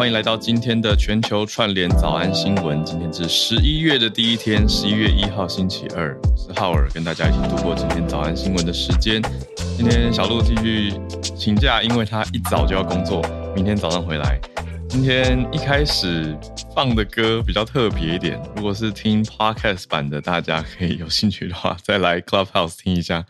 [0.00, 2.82] 欢迎来到今天的全球串联早安新闻。
[2.86, 9.20] 今天是十一月的第一天，十一月一号星期二，我是浩尔，跟大家一起度过今天早安新闻的时间。
[9.76, 10.94] 今天小鹿继续
[11.36, 13.20] 请假，因为他一早就要工作，
[13.54, 14.40] 明天早上回来。
[14.88, 16.34] 今天一开始
[16.74, 23.22] 放的歌比较特别一点，如果是听 Podcast 版的，大家可以有兴趣的话，再来 Clubhouse 听一下，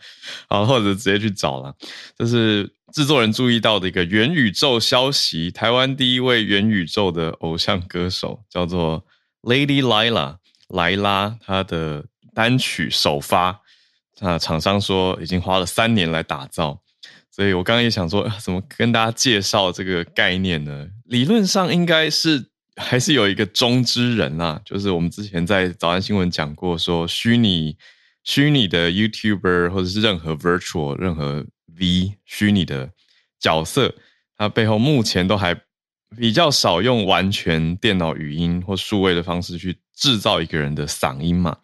[0.47, 1.75] 好，或者直接去找了。
[2.17, 2.71] 这是。
[2.91, 9.05] 制作人注意到的一个元宇宙消息，台湾第一位元宇宙的偶像歌手叫做
[9.43, 10.35] Lady Lila
[10.67, 13.61] 莱拉，她的单曲首发，
[14.19, 16.81] 那厂商说已经花了三年来打造，
[17.31, 20.89] 所以我刚刚也想说，怎么跟大家介绍这个概念呢？
[21.05, 27.77] 理论上应该是还是有一个中之人啊，就是我们之前在早安新闻讲过，说虚拟
[28.25, 31.45] 虚拟的 YouTuber 或者是任何 Virtual 任何。
[31.79, 32.91] V 虚拟的
[33.39, 33.95] 角色，
[34.37, 35.59] 它背后目前都还
[36.17, 41.57] 比较少用完全电脑语音或数位的方式去制造一个人的嗓音嘛，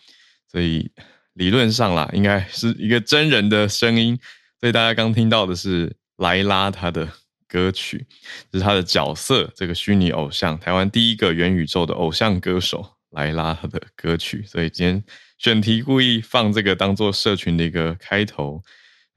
[0.50, 0.89] 所以
[1.33, 4.17] 理论上啦，应该是一个真人的声音。
[4.59, 7.08] 所以大家刚听到的是莱拉她的
[7.47, 8.08] 歌曲，
[8.52, 14.44] 这是她的角色，这个虚拟偶像，台湾第一个元宇宙的偶像歌手莱拉她的歌曲。
[14.47, 15.03] 所以今天
[15.38, 18.63] 选题故意放这个当做社群的一个开头。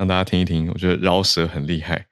[0.00, 2.06] 让大家听一听，我觉得饶舌很厉害。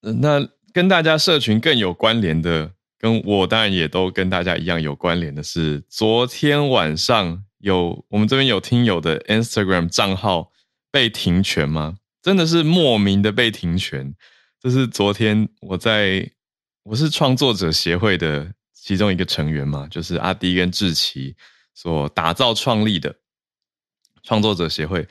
[0.00, 10.50] 那跟大家社群更有关联的，跟我当然也都跟大家一样有关联的是，昨天晚上有我们这边有听友的 Instagram 账号
[10.90, 11.98] 被停权吗？
[12.22, 14.14] 真的是莫名的被停权。
[14.58, 16.26] 这是昨天我在
[16.84, 21.36] 我是创作者协会的其中一个成员嘛，就是阿迪跟志奇
[21.74, 23.14] 所打造创立的
[24.22, 25.06] 创作者协会。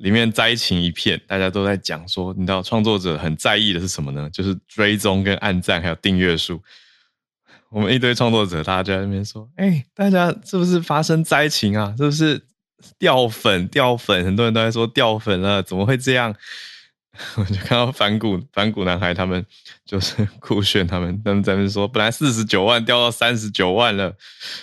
[0.00, 4.28] 里面灾情一片，大家都在讲说，你知道创作者很在意的是什么呢？
[4.30, 6.62] 就是追踪跟按赞还有订阅数。
[7.70, 11.94] 我们一堆创作者，大家就在那边说：“哎、大家是不是发生灾情啊？
[11.98, 12.40] 是不是
[12.98, 14.24] 掉粉掉粉？
[14.24, 16.34] 很多人都在说掉粉了，怎么会这样？”
[17.34, 19.44] 我就看到反骨反骨男孩他们
[19.84, 24.14] 就是酷炫他们他们在那边说，本来四十九万掉到三十九万了，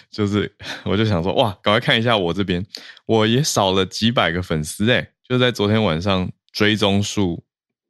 [0.09, 0.49] 就是
[0.85, 2.65] 我就想说，哇，赶快看一下我这边，
[3.07, 5.09] 我也少了几百个粉丝哎。
[5.27, 7.43] 就在昨天晚上，追踪数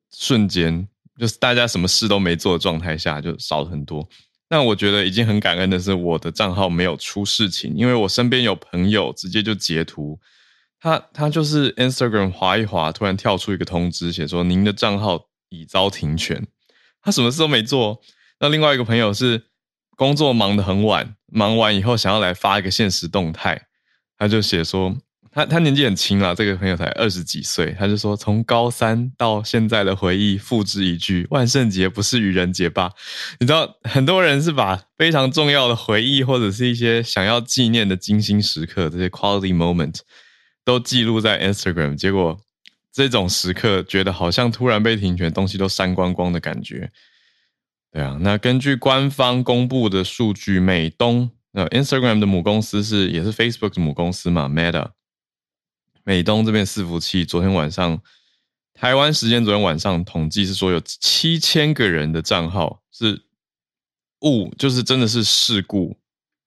[0.09, 0.88] 瞬间
[1.19, 4.07] 就是大家什么事都没做的状态下就少了很多。
[4.50, 10.18] 那我觉得已经很感恩的是，我的账号没有出事情，因为我身边有朋友直接就截图，
[10.79, 16.47] 他他就是 Instagram 滑一滑，突然跳出一个通知，写说您的账号已遭停权。
[17.02, 18.00] 他什么事都没做。
[18.40, 19.44] 那另外一个朋友是
[19.97, 23.67] 工作忙得很晚，忙完以后想要来发一个现实动态，
[24.17, 24.96] 他就写说。
[25.35, 32.94] 他他年纪很轻啊，这个朋友才二十几岁，他就说从高三到现在的回忆，付之一炬：万圣节不是愚人节吧？
[33.41, 40.00] 你知道，很多人是把非常重要的回忆或者是一些想要纪念的精心时刻，这些 quality moment
[40.63, 42.40] 都记录在 Instagram，结果
[42.94, 46.90] 这种时刻觉得好像突然被停权，东西都删光光的感觉。
[47.91, 54.91] 对啊，那根据官方公布的数据，美东那 Instagram 的母公司是也是 Facebook 的母公司嘛，Meta。
[56.05, 57.99] 美东这边伺服器昨天晚上，
[58.75, 63.23] 台湾时间昨天晚上统计是说有七千个人的账号是
[64.21, 65.97] 误，就是真的是事故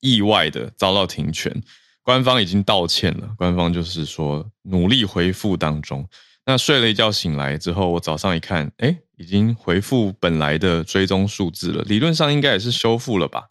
[0.01, 1.61] 意外的遭到停权，
[2.05, 6.09] 官方已经道歉了，官方就是说努力恢复当中。
[6.47, 13.49] 那睡了一觉醒来之后，我早上一看，诶，已经回复本来的追踪数字了，理论上应该也是修复了吧？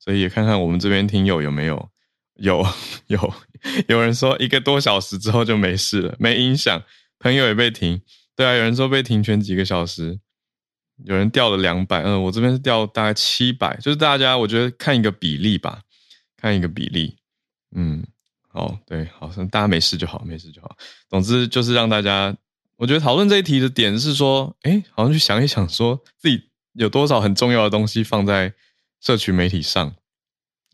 [0.00, 1.88] 所以也看看我们这边听友有没有。
[2.38, 2.66] 有
[3.08, 3.34] 有
[3.88, 6.82] 有人说一个多小时之后就没事了，没影响。
[7.18, 8.02] 朋友也被停，
[8.36, 10.20] 对啊，有人说被停权几个小时，
[11.04, 15.80] 有人掉了两百，嗯，我这边是掉大概七百，就是大家我觉得看一个比例吧，
[16.36, 17.16] 看一个比例，
[17.74, 18.04] 嗯，
[18.48, 20.76] 好，对，好像大家没事就好，没事就好。
[21.08, 22.36] 总之就是让大家，
[22.76, 28.52] 我觉得讨论这一题的点是说，诶，好像去想一想，说自己有多少很重要的东西放在
[29.00, 29.96] 社群媒体上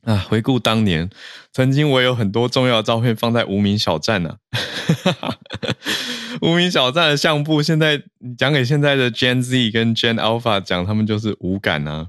[0.02, 1.08] 啊，回顾当年，
[1.52, 4.36] 曾经我有很多重要的照片放在无名小站呢、
[5.20, 5.36] 啊。
[6.42, 8.02] 无名小站的相簿，现在
[8.36, 12.08] 讲给现在的 Gen Z 跟 Gen Alpha 讲，他们就是无感啊。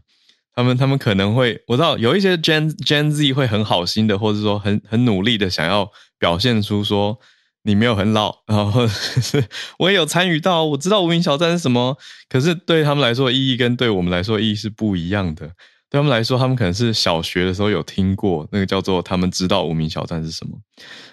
[0.55, 7.19] 他们他们可能会，我知道有一些 Gen Gen Z 会很好心的，或者说很很努力的想要表现出说
[7.63, 9.43] 你没有很老，然后是
[9.79, 11.97] 我也有参与到，我知道无名小站是什么，
[12.29, 15.51] 可是对他们来说意义跟对我们来说意义是不一样的。
[15.93, 20.57] 对他们来说，他们可能是小学的时候有听过那个叫做他们知道无名小站是什么。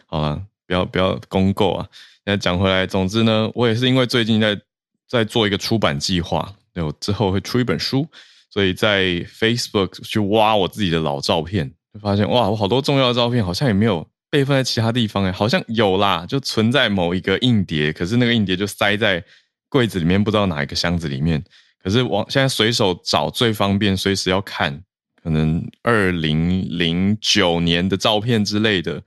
[0.06, 1.86] 好了，不要不要公购啊！
[2.24, 4.58] 那讲回来，总之呢，我也是因为最近在
[5.06, 8.08] 在做一个出版计划，对，我之后会出一本书。
[8.48, 19.22] 所以在 Facebook 去挖我自己的老照片，就发现哇，我好多重要的照片好像也没有备份在其他地方诶，好像有啦，就存在某一个硬碟，可是那个硬碟就塞在
[19.68, 21.44] 柜子里面，不知道哪一个箱子里面。
[21.82, 24.82] 可是往现在随手找最方便，随时要看，
[25.22, 29.02] 可能二零零九年的照片之类的，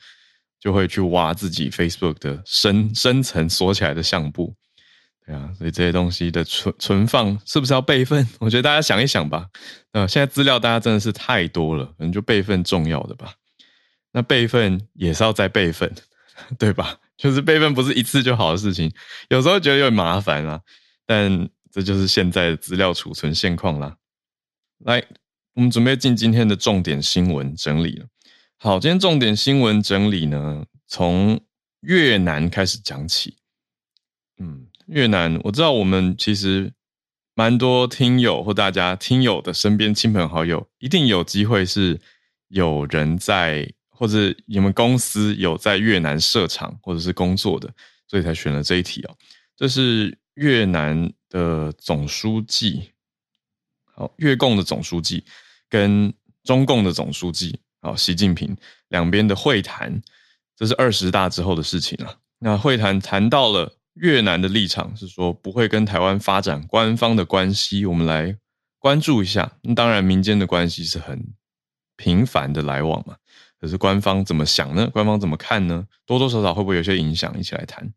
[0.60, 4.56] 就会去挖自己 Facebook 的深深层锁起来的相簿。
[5.26, 8.28] 对啊，所以这些东西的存存放是不是要备份？
[8.40, 9.48] 我觉得大家想一想吧。
[9.94, 13.34] 呃，现在资料大家真的是太多了，可能就备份重要的吧。
[14.12, 15.94] 那备份也是要再备份，
[16.60, 16.98] 对吧？
[17.16, 18.92] 就是备份不是一次就好的事情，
[19.30, 20.60] 有时候觉得有点麻烦啊。
[21.06, 23.98] 但这就是现在的资料储存现况啦。
[24.86, 25.04] 来，
[25.56, 28.06] 我们准备进今天的重点新闻整理了。
[28.58, 31.42] 好，今天重点新闻整理呢，从
[31.82, 33.38] 越南开始讲起。
[34.38, 34.68] 嗯。
[34.88, 36.74] 越南，我知道我们其实
[37.36, 41.98] 蛮多听友或大家听友的身边亲朋好友，一定有机会是
[42.50, 47.74] 有人在，或者你们公司有在越南设厂或者是工作的，
[48.10, 49.16] 所以才选了这一题哦。
[49.56, 52.92] 这是越南的总书记，
[53.94, 55.26] 好，越共的总书记
[55.68, 56.14] 跟
[56.46, 58.56] 中共的总书记，好，习近平
[58.88, 60.02] 两边的会谈，
[60.56, 62.20] 这是二十大之后的事情了。
[62.40, 63.80] 那会谈谈到了。
[63.98, 68.36] 越南的立场是说不会跟台湾发展官方的关系，我们来
[68.80, 69.52] 关注一下。
[69.62, 71.24] 那当然，民间的关系是很
[71.96, 73.16] 频繁的来往嘛。
[73.62, 74.90] 可是官方怎么想呢？
[74.92, 75.86] 官方怎么看呢？
[76.08, 77.40] 多多少少会不会有些影响？
[77.40, 77.88] 一起来谈。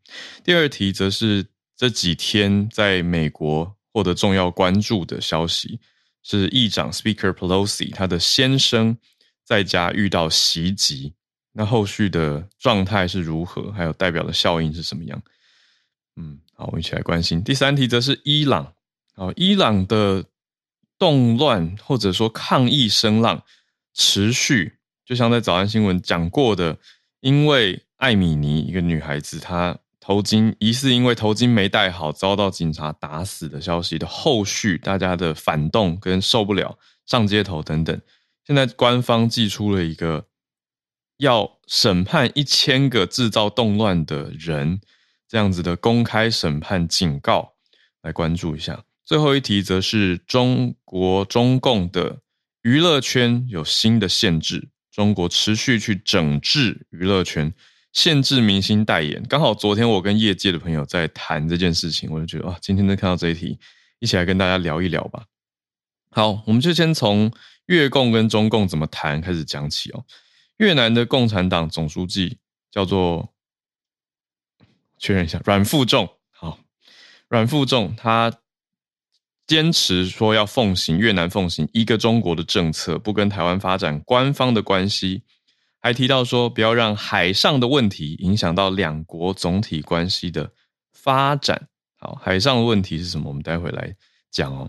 [0.44, 5.78] 第二题则是这几天在美国获得重要关注的消息，
[6.22, 8.96] 是议长 Speaker Pelosi 他的先生
[9.44, 11.12] 在家遇到袭击，
[11.52, 13.70] 那后续的状态是如何？
[13.72, 15.22] 还有代表的效应是什么样？
[16.16, 17.44] 嗯，好，我们一起来关心。
[17.44, 18.72] 第三题则是伊朗，
[19.14, 20.24] 好，伊朗的
[20.98, 23.42] 动乱或者说抗议声浪
[23.92, 26.78] 持续，就像在早安新闻讲过的，
[27.20, 38.00] 因为艾米尼一个女孩子，她头巾疑似因为头巾没戴好，遭到警察打死的消息的后续，大家的反动跟受不了上街头等等，
[38.46, 40.28] 现在官方寄出了一个
[41.18, 44.80] 要审判一千个制造动乱的人。
[45.26, 47.54] 这样子的公开审判警告，
[48.02, 48.84] 来关注一下。
[49.04, 52.20] 最后一题则是中国中共的
[52.62, 57.52] 娱乐圈有新的限制，中国持续去整治娱乐圈，
[57.96, 59.22] 限制明星代言。
[59.26, 63.58] 刚好昨天我跟业界的朋友在谈这件事情，我就觉得哇，今天能看到这一题，
[64.00, 65.24] 一起来跟大家聊一聊吧。
[66.10, 67.32] 好，我们就先从
[67.64, 70.04] 越共跟中共怎么谈开始讲起哦。
[70.58, 72.38] 越南的共产党总书记
[72.70, 73.32] 叫做。
[74.98, 76.58] 确认一下，阮富仲，好，
[77.28, 78.32] 阮富仲他
[79.46, 85.22] 坚持说要奉行越南奉行一个中国的政策，不跟台湾发展官方的关系，
[85.86, 90.50] 还提到说不要让海上的问题影响到两国总体关系的
[90.92, 91.68] 发展。
[91.96, 93.28] 好，海上的问题是什么？
[93.28, 93.94] 我们待会来
[94.32, 94.68] 讲哦。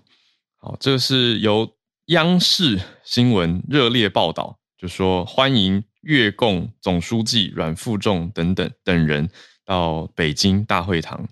[0.58, 1.68] 好，这是由
[2.06, 9.28] 央视新闻热烈报道，就说欢迎越共总书记阮富仲等等等人。
[9.66, 11.28] 到北京大会堂，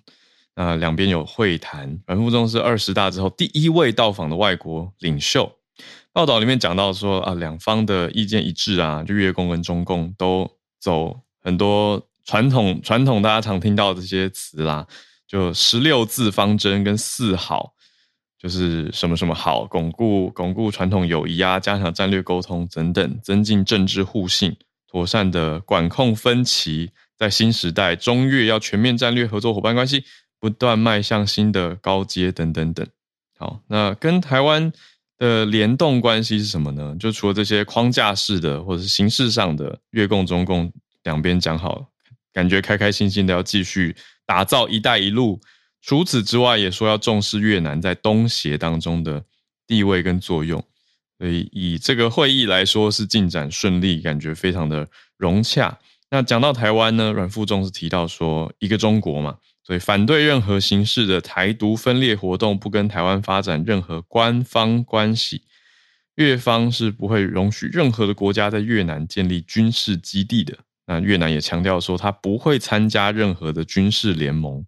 [0.56, 2.02] 那两边有会谈。
[2.08, 5.60] 阮富仲是二十大之后第一位到访的外国领袖。
[6.16, 14.88] 报道里面讲到说啊，两方的意见一致啊，就越共跟中共都走很多传统传统大家常听到的这些词啦，
[15.28, 17.74] 就十六字方针跟四好，
[18.40, 24.56] 就是什么什么好，巩固巩固传统友谊啊，加强战略沟通等等，增进政治互信，
[24.88, 26.92] 妥善的管控分歧。
[27.18, 30.06] 在新时代，中越要全面战略合作伙伴关系
[30.40, 32.88] 不断迈向新的高阶，等等等。
[33.38, 34.72] 好，那跟台湾
[35.18, 36.96] 的联动关系是什么呢？
[37.00, 40.72] 就除了这些框架式的或者是形式上的，越共、中共
[41.04, 41.86] 两边讲好，
[42.34, 43.96] 感觉开开心心的要继续
[44.26, 45.40] 打造“一带一路”。
[45.82, 49.24] 除此之外，也说要重视越南在东协当中的
[49.68, 50.64] 地位跟作用。
[51.18, 55.78] 所以以这个会议来说是进展顺利，感觉非常的融洽。
[56.10, 65.42] 那讲到台湾呢，阮富仲是提到说一个中国嘛，所以反对任何形式的台独分裂活动，不跟台湾发展任何官方关系。
[66.16, 70.56] 越方是不会容许任何的国家在越南建立军事基地的。
[70.86, 74.64] 那越南也强调说，他不会参加任何的军事联盟，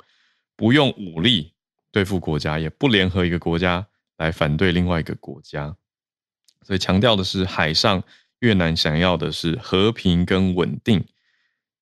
[0.56, 1.54] 不用武力
[1.92, 3.86] 对付国家，也不联合一个国家
[4.18, 5.76] 来反对另外一个国家。
[6.64, 8.04] 所以强调的是，海上
[8.40, 11.06] 越南想要的是和平跟稳定，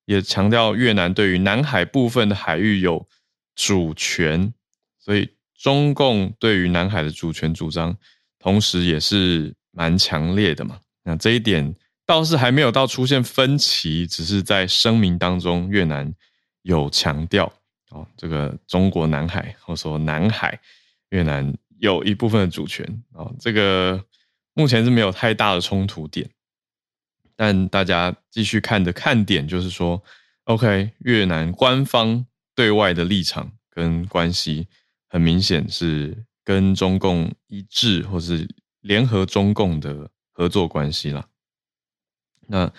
[0.06, 3.06] 也强调越南对于南海部分的海域有
[3.54, 4.54] 主权。
[4.98, 7.94] 所以中共对于南海的主权主张，
[8.38, 10.80] 同时也是蛮强烈的嘛。
[11.04, 11.74] 那这一点
[12.06, 16.10] 倒是还没有到出现分歧，只是在声明当中，越南
[16.62, 17.52] 有强调
[17.90, 20.58] 哦，这个中国南海或说南海，
[21.10, 24.02] 越南有一部分的主权哦，这个。
[24.58, 26.26] 目前是没有太大的冲突点，
[27.36, 30.02] 但大家继续看的看点就是说
[30.44, 34.66] ，OK，越南官方对外的立场跟关系
[35.08, 38.48] 很明显是跟中共一致，或是
[38.80, 41.26] 联合中共的合作关系啦。
[42.48, 42.72] 那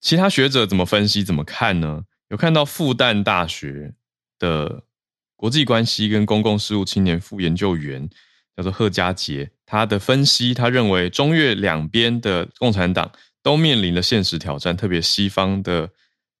[0.00, 2.04] 其他学者怎么分析、怎么看呢？
[2.28, 3.94] 有看到复旦大学
[4.38, 4.84] 的
[5.34, 8.08] 国际关系跟公共事务青年副研究员。
[8.56, 13.10] 叫做贺家杰，他的分析，他认为中越两边的共产党
[13.42, 15.90] 都面临了现实挑战，特别西方的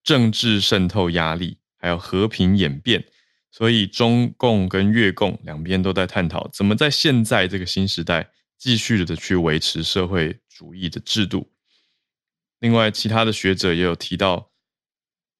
[0.02, 3.04] 政治渗透压力，还有和平演变，
[3.50, 11.50] 所以中共跟越共两边都在探讨怎么在现在这个新时代继续的去维持社会主义的制度。
[12.60, 14.50] 另外，其他的学者也有提到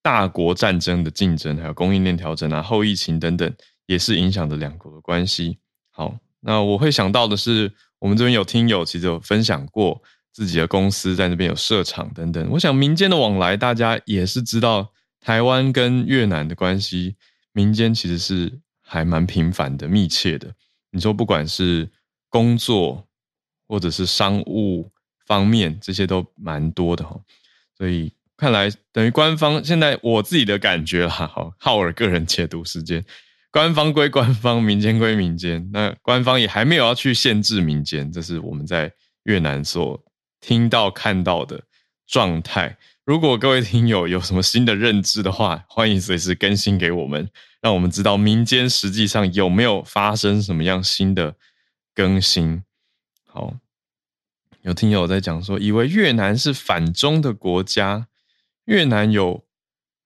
[0.03, 3.55] 大国战争的竞争，还有供应链调整啊、后疫情等等，
[3.87, 5.59] 也是影响着两国的关系。
[5.91, 6.19] 好。
[6.43, 10.03] 那我会想到的是，我们这边有听友其实有分享过
[10.33, 12.49] 自己的公司在那边有设厂等等。
[12.51, 17.17] 我想民间的往来，大家也是知道台湾跟越南的关系，
[17.53, 20.53] 民间其实是还蛮频繁的、密切的。
[20.91, 21.89] 你说不管是
[22.29, 23.07] 工作
[23.69, 24.91] 或者是商务
[25.27, 27.21] 方面，这些都蛮多的哈。
[27.77, 33.05] 所以看来等于官方现在我自己的感觉哈，好，浩尔个人解读时间。
[33.53, 35.69] 官方归官方，民间归民间。
[35.73, 38.93] 那官方也还没有要去限制民间，这是我们在
[39.25, 40.01] 越南所
[40.41, 41.65] 听到看到的
[42.07, 42.77] 状态。
[43.05, 47.29] 如果各位听友 有什么新的认知的话，欢迎随时更新给我们，
[47.61, 51.35] 让我们知道民间实际上有没有发生什么样新的
[51.95, 52.63] 更新。
[53.27, 53.55] 好，
[54.63, 58.07] 有听友在讲说，以为越南是反中的国家，
[58.65, 59.45] 越南有。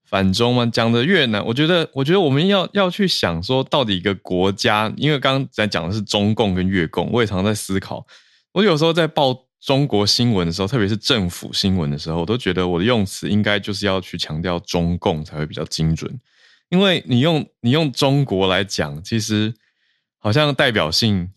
[0.07, 0.67] 反中吗？
[0.67, 8.07] 讲的越南，我觉得，我觉得我们要要去想说，到底一个国家，因为刚刚在讲的是中共跟越共，我也常在思考。
[8.53, 16.21] 我有时候在报中国新闻的时候，特别是政府新闻的时候，我都觉得我的用词应该就是要去强调中共才会比较精准，
[16.69, 19.55] 因为你用你用中国来讲，其实
[20.19, 21.31] 好像代表性。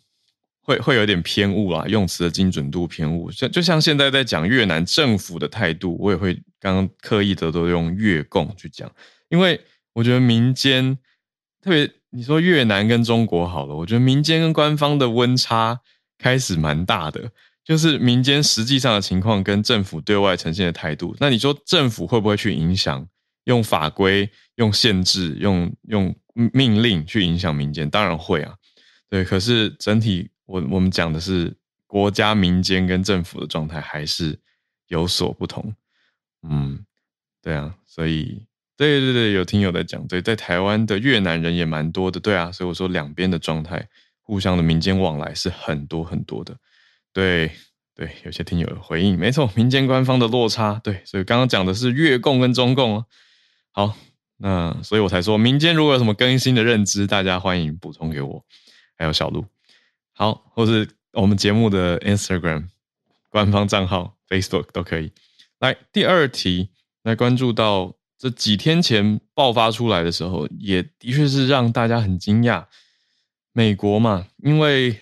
[0.67, 3.31] 会会有点偏误啊，用词的精准度偏误。
[3.31, 8.91] 像就像现在在讲越南政府的态度，我也会刚刚刻意的都用越共去讲，
[9.29, 9.62] 因为
[9.93, 10.98] 我觉得民间，
[11.62, 15.79] 特别你说越南跟中国好了，我觉得民间跟官方的温差
[16.17, 17.31] 开始蛮大的，
[17.67, 21.13] 就是民间实际上的情况跟政府对外呈现的态度。
[21.19, 23.05] 那你说政府会不会去影响？
[23.43, 26.15] 用法规、用限制、用用
[26.53, 27.89] 命令去影响民间？
[27.89, 28.55] 当然会啊，
[29.09, 29.25] 对。
[29.25, 30.31] 可是整体。
[30.47, 31.53] 我我们讲的是
[31.88, 34.39] 国家、民间跟政府的状态还是
[34.88, 35.75] 有所不同，
[36.41, 36.86] 嗯，
[37.41, 38.45] 对啊，所以
[38.77, 43.86] 对对对，有听友在讲，对，在台湾的越南人也蛮多的，对啊，所以我说两边的状态，
[44.21, 46.57] 互相的民间往来是很多很多的，
[47.17, 47.51] 对
[47.95, 53.05] 对，有些听友有回应，没错，民间官方的落差，对，所以刚刚讲的是越共跟中共哦，
[53.71, 53.97] 好，
[54.38, 58.45] 那所以我才说民间如果有什么更新的认知，大家欢迎补充给我，
[58.95, 59.43] 还有小鹿。
[60.13, 62.67] 好，或是我们节目的 Instagram
[63.29, 65.12] 官方账号、Facebook 都可以。
[65.57, 66.69] 来，第二题，
[67.01, 72.65] 来关注到这几天前爆发出来的时候，也的确是让大家很惊讶。
[73.53, 75.00] 美国嘛，因为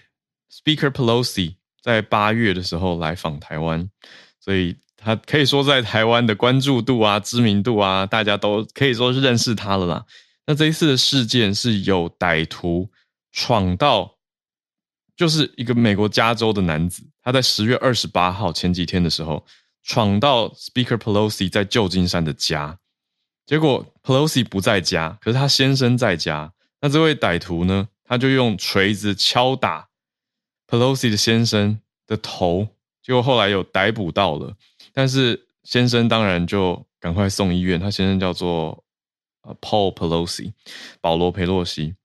[0.49, 1.55] Speaker Pelosi
[1.85, 3.87] 在八月的时候来访台湾，
[4.39, 10.03] 所以他可以说在台湾的关注度啊、知名度啊，大家都可以说是认识他了啦。
[10.47, 12.89] 那这一次的事件是有歹徒
[13.31, 14.15] 闯到。
[15.17, 19.45] 就是一个美国加州的男子，他在十月二十八号前几天的时候，
[19.81, 22.77] 闯到 Speaker Pelosi 在旧金山的家，
[23.45, 26.51] 结果 Pelosi 不在家，可是他先生在家。
[26.81, 29.87] 那这位歹徒呢，他就用锤子敲打
[30.67, 32.67] Pelosi 的先生，的头，
[33.01, 34.55] 结果后来有逮捕到了，
[34.93, 37.79] 但是先生当然就赶快送医院。
[37.79, 38.83] 他先生叫做
[39.41, 40.53] 呃 Paul Pelosi，
[41.01, 41.95] 保罗·佩洛西。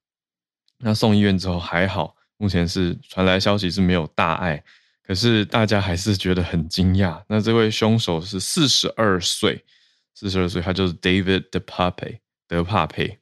[0.78, 4.62] 那送医院之后还好，目前是传来消息是没有大碍，
[5.02, 7.22] 可是大家还是觉得很惊讶。
[7.28, 9.64] 那这位凶手是四十二岁，
[10.14, 13.19] 四十二岁，他就是 David DePape，德帕佩。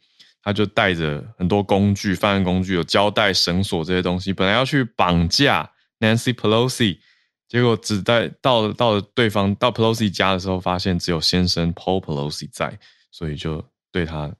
[0.48, 7.00] 他就带着很多工具，犯案工具有胶带、绳索这些东西，本来要去绑架 Nancy Pelosi，
[7.46, 12.78] 结果只带到了到了对方到 Pelosi 家的时候，发现只有先生 Paul Pelosi 在，
[13.10, 13.62] 所以就
[13.92, 14.34] 对他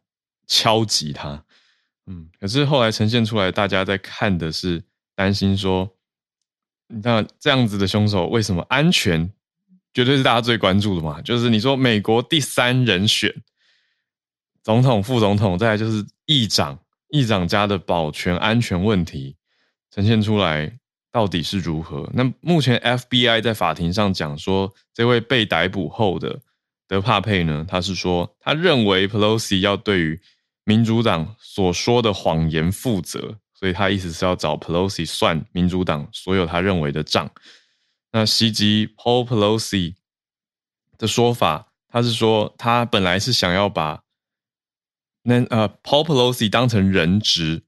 [0.47, 1.45] 敲击他。
[2.07, 4.83] 嗯，可是后来呈现出来，大家在看的是
[5.15, 5.95] 担心说，
[6.87, 9.31] 那这样子的凶手为什么安全？
[9.93, 13.31] 绝对是大家最关注的嘛，就是你说美国第三人选。
[14.69, 19.35] 总统、副总统，再来就是议长，议长家的保全安全问题
[19.91, 20.71] 呈现出来
[21.11, 22.07] 到底是如何？
[22.13, 26.41] 那目前 FBI 在法庭上讲说，这位被逮捕后的
[26.87, 30.21] 德帕佩呢，他是说他认为 Pelosi 要对于
[30.65, 37.31] 民主党所说的谎言负责，所以他意思是要找 Pelosi 算民主党所有他认为的账。
[38.13, 39.95] 那袭击 Paul Pelosi
[40.99, 44.03] 的说法，他是说他本来是想要把
[45.28, 47.62] 那呃，Paul Pelosi 当成人质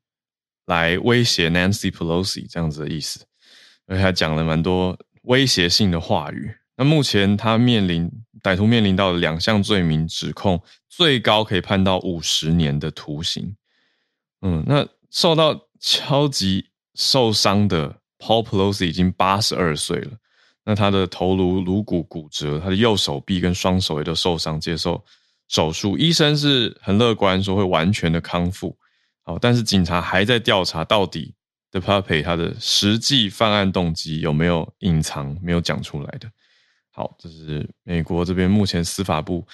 [0.65, 3.27] 来威胁 Nancy Pelosi 这样子的意思，
[3.87, 6.55] 而且他讲了蛮多威胁性的话语。
[6.79, 8.11] 那目前他面临
[8.43, 13.55] 歹徒面临到两项罪名指控，最高可以判到五十年的徒刑。
[14.41, 20.13] 嗯，那受到敲击受伤的 Paul Pelosi 已经八十二岁了，
[20.65, 25.05] 那他的头颅颅骨骨折，他的右手臂跟双手也都受伤，接受。
[25.51, 28.79] 手术医生是很乐观，说会完全的康复。
[29.25, 31.35] 好，但是警察还在调查到底
[31.73, 36.31] The Puppy 他的实际犯案动机有没有隐藏、没有讲出来的。
[36.93, 39.45] 好，这是美国这边目前司法部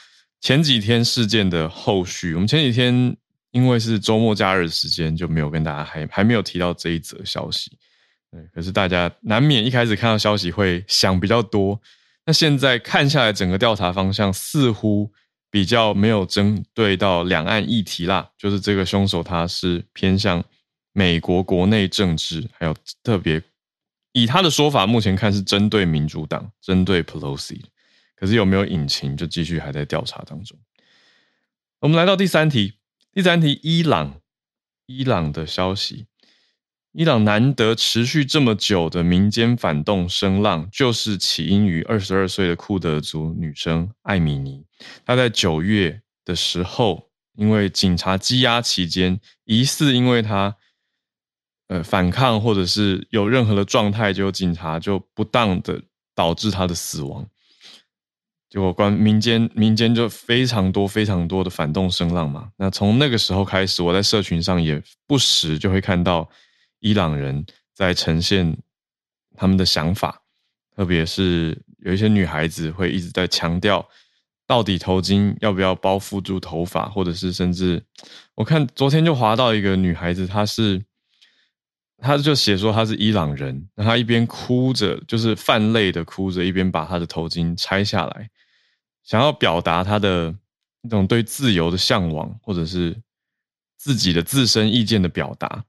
[0.42, 2.34] 前几天事件的后续。
[2.34, 3.16] 我们前几天
[3.50, 7.70] 因为是周末假日时间，就没有跟大家还还没有提到这一则消息。
[8.30, 11.80] 对，可是大家难免一开始看到消息会想比较多。
[12.26, 15.10] 那现在看下来，整个调查方向似乎。
[15.56, 20.44] 比较没有针对到两岸议题啦，就是这个凶手他是偏向
[20.92, 23.42] 美国国内政治，还有特别
[24.12, 27.62] 以他的说法，目前看是针对民主党，针对 Pelosi，
[28.14, 30.58] 可是有没有隐情，就继续还在调查当中。
[31.80, 32.74] 我们来到第三题，
[33.14, 34.20] 第三题，伊朗，
[34.84, 36.04] 伊朗的消息。
[36.96, 44.64] 伊朗难得持续这么久的民间反动声浪，就是起因于二十二岁的库德族女生艾米尼。
[45.04, 50.56] 她在九月的时候，因为警察羁押期间，疑似因为她
[51.68, 55.82] 呃反抗或者是有任何的状态，就警察就不当的
[56.14, 57.28] 导致她的死亡。
[58.48, 62.48] 结果关民间民间就非常多非常多的反动声浪嘛。
[62.56, 66.26] 那从那个时候开始，我在社群上也不时就会看到。
[66.86, 67.44] 伊朗人
[67.74, 68.56] 在呈现
[69.34, 70.22] 他们的想法，
[70.76, 73.84] 特别是有一些女孩子会一直在强调，
[74.46, 77.82] 到底头巾要不要包覆住头发，或者是甚至
[78.36, 80.80] 我看昨天就划到一个女孩子，她是，
[81.98, 88.30] 她就写说她是伊朗人，那她一边哭着，就是泛泪的哭着，一边把她的头巾拆下来，
[89.02, 90.32] 想要表达她的
[90.82, 92.96] 那种对自由的向往，或者是
[93.76, 95.64] 自己的自身意见的表达。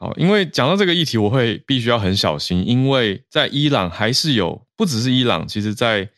[0.00, 6.08] 好，因为讲到这个议题，我会必须要很小心，因为在伊朗还是有，不只是伊朗，其实在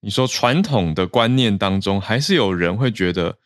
[0.00, 3.36] 你说传统的观念当中，还是有人会觉得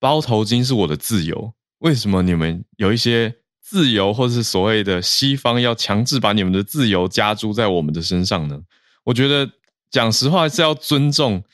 [0.00, 1.52] 包头巾是我的自由。
[1.78, 8.60] 为什么你们有一些自由，或是所谓的西方要强制把你们的自由加诸在我们的身上呢？
[9.04, 9.48] 我觉得
[9.90, 11.44] 讲实话是要尊重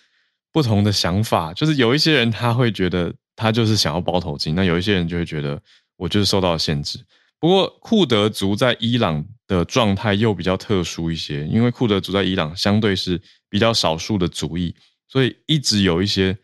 [0.51, 5.61] 不同的想法，就是有一些人他会觉得他就是想要包头巾，那有一些人就会觉得
[5.97, 6.99] 我就是受到了限制。
[7.41, 14.75] 不过库德族在伊朗的状态又比较特殊一些，因为库德族在伊朗相对是比较少数的族裔，
[15.09, 16.37] 所以一直有一些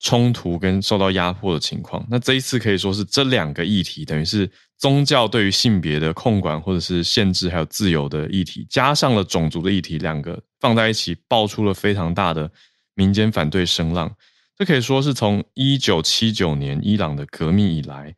[0.00, 2.04] 冲突跟受到压迫的情况。
[2.08, 12.50] 那这一次可以说是这两个议题，等于是宗教对于性别的控管或者是限制，还有自由的议题，加上了种族的议题，两个放在一起，爆出了非常大的
[12.94, 14.10] 民间反对声浪。
[14.56, 18.16] 这可以说是从一九七九年伊朗的革命以来，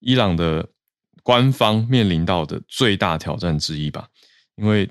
[0.00, 0.68] 伊朗的。
[1.28, 4.08] 官方面临到的最大挑战之一吧，
[4.56, 4.90] 因为，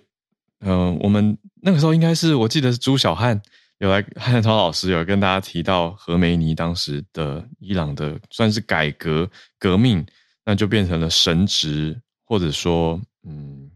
[0.60, 3.42] 嗯、我们那个时候应该是我记得是朱小汉
[3.80, 10.06] 有来汉超老师有跟大家提到何梅尼当时的伊朗的算是改革革命，
[10.46, 13.72] 那就变成了神职或者说嗯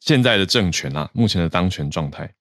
[0.00, 2.34] 现在的政权啊，目前的当权状态。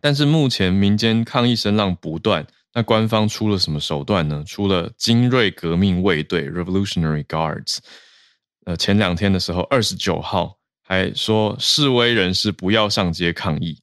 [0.00, 4.42] 但是目前民间抗议声浪不断，那官方出了什么手段呢？
[4.44, 7.78] 出了精锐革命卫队 （Revolutionary Guards）。
[8.64, 13.78] 呃，前两天的时候，二十九号还说示威人士不要上街抗议，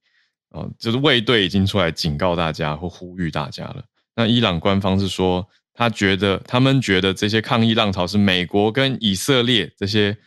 [0.49, 3.83] 哦，就是卫队已经出来警告大家或呼吁大家了。
[4.15, 10.17] 那伊朗官方是说，他觉得他们觉得这些抗议浪潮是美国跟以色列这些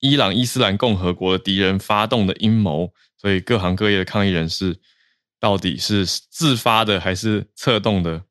[0.00, 4.76] 伊朗伊斯兰共和国的敌人发动的阴谋，所以各行各业的抗议人士。
[5.40, 8.22] 到底是自发的还是策动的？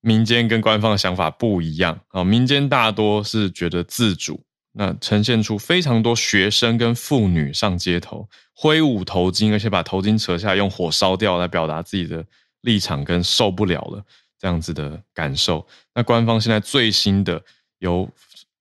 [0.00, 2.24] 民间跟官方的想法不一样啊。
[2.24, 4.42] 民间大多是觉得自主，
[4.78, 12.24] 那呈现出非常多学生跟妇女上街头挥舞头巾，而且把头巾扯下用火烧掉，来表达自己的
[12.60, 14.04] 立场跟受不了了
[14.38, 15.66] 这样子的感受。
[15.94, 17.42] 那官方现在最新的
[17.80, 18.08] 由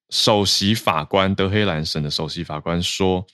[0.09, 3.25] 首席法官德黑兰省的首席法官说。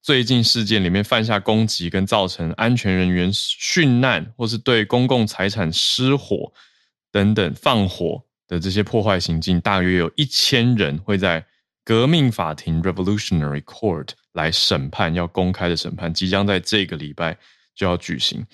[0.00, 6.50] 最近事件里面犯下攻击跟造成安全人员殉难，或是对公共财产失火
[7.10, 11.44] 等等放火的这些破坏行径，大约有一千人会在
[11.88, 17.34] 革命法庭 （Revolutionary Court） 来审判，要公开的审判，即将在这个礼拜
[17.74, 18.44] 就要举行。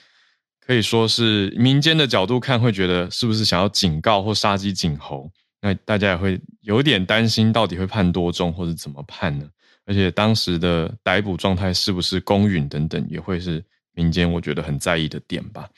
[0.60, 5.28] 可以说是民间的角度看，会觉得是不是想要警告或杀鸡儆猴？
[5.60, 9.48] 那大家也会有点担心，到底会判多重，或者怎么判呢？
[9.84, 13.60] 而且当时的逮捕状态是不是公允等等，也会是
[13.94, 15.68] 民间我觉得很在意的点吧。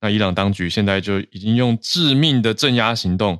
[0.00, 3.38] 那伊朗当局现在就已经用致命的镇压行动，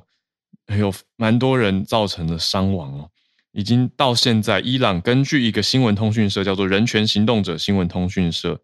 [0.77, 3.09] 有蛮多人造成了伤亡哦。
[3.51, 8.61] 已经到现在，伊朗根据一个新闻通讯社叫做人权行动者新闻通讯社，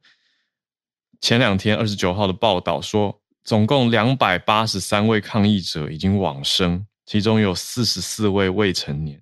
[1.20, 9.22] 前两天二十九号的报道说，总共两百八十三位抗议者已经往生，其中有四十四位未成年。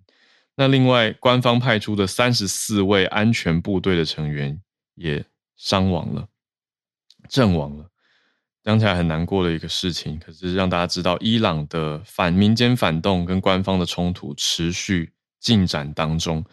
[0.56, 4.62] 那另外，官方派出的三十四位安全部队的成员
[4.96, 6.28] 也伤亡了，
[7.30, 7.90] 阵亡了，
[8.66, 10.20] 讲起来很难过的一个事情。
[10.20, 15.13] 可是让大家知道，伊朗的反民间反动跟官方的冲突持续
[15.44, 16.44] 进展当中，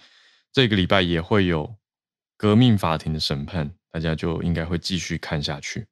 [0.53, 1.77] 这个礼拜也会有
[2.37, 5.87] 革命法庭的审判，大家就应该会继续看下去。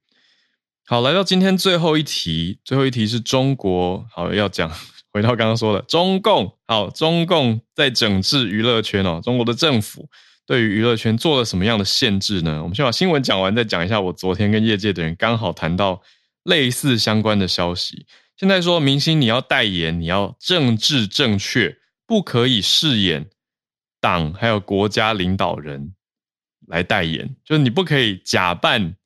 [0.85, 4.71] 好，来到今天最后一题，最后一题是中国，好，要讲。
[5.11, 9.21] 回到刚刚说的，中共好，中共在整治娱乐圈哦。
[9.25, 10.07] 中国的政府
[10.47, 12.63] 对于娱乐圈做了什么样的限制呢？
[12.63, 13.99] 我们先把新闻讲完，再讲一下。
[13.99, 16.03] 我昨天跟业界的人刚好谈到
[16.45, 18.07] 类似相关的消息。
[18.37, 21.79] 现在说明星你要代言，你要政治正确，
[22.09, 23.29] 不可以饰演
[24.01, 25.95] 党还有国家领导人
[26.67, 28.97] 来代言，就是你不可以假扮。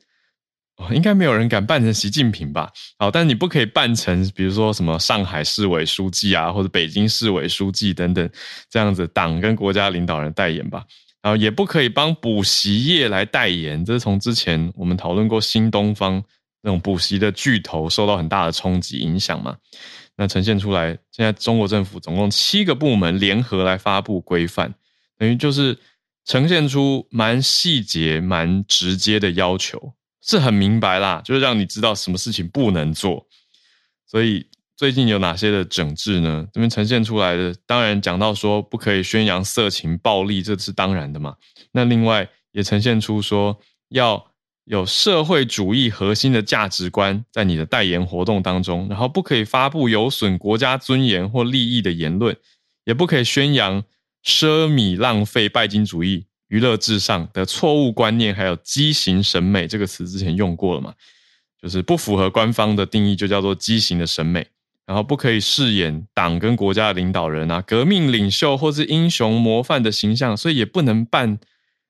[0.90, 2.72] 应该没有人敢扮成习近平吧？
[2.98, 8.28] 好，但你不可以扮成，比如说什么上海市委书记啊，或者北京市委书记等等
[8.68, 10.84] 这样子党跟国家领导人代言吧。
[11.20, 16.20] 然后也不可以帮补习业来代言，这是从之前我们讨论过新东方
[16.62, 19.56] 那种补习的巨头受到很大的冲击影响嘛。
[20.22, 24.72] 那呈现出来，现在中国政府总共七个部门联合来发布规范，
[25.18, 25.76] 等于就是
[26.24, 29.94] 呈现出蛮细节、蛮直接的要求。
[30.20, 33.26] 是很明白啦，就是让你知道什么事情不能做。
[34.06, 36.46] 所以最近有哪些的整治呢？
[36.52, 41.34] 这边呈现出来的，当然讲到说不可以宣扬色情暴力，这是当然的嘛。
[41.72, 43.58] 那另外也呈现出说
[43.88, 44.24] 要
[44.64, 52.36] 有社会主义核心的价值观在你的代言活动当中，然后不可以发布有损国家尊严或利益的言论，
[52.84, 53.82] 也不可以宣扬
[54.24, 56.26] 奢靡浪费拜金主义。
[56.48, 60.92] 娱乐至上的错误观念，还有畸形审美这个词之前用过了嘛？
[61.60, 64.46] 就是不符合官方的定义，就叫做畸形的审美。
[64.84, 71.38] 然后不可以饰演党跟国家的领导人啊、革命领袖或是英雄模范的形象，所以也不能扮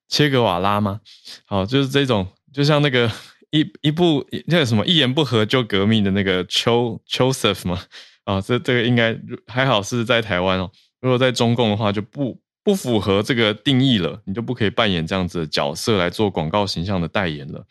[0.08, 1.00] 切格瓦拉吗？
[1.44, 3.10] 好，就是这种，就像那个
[3.50, 7.82] 一一部那个什么一言不合就革命的那个丘丘瑟夫嘛。
[8.24, 10.70] 啊，这这个应该还好是在台湾哦。
[11.00, 12.40] 如果在中共的话，就不。
[12.64, 17.66] 不符合这个定义了，你就不可以扮演这样子的角色来做广告形象的代言了。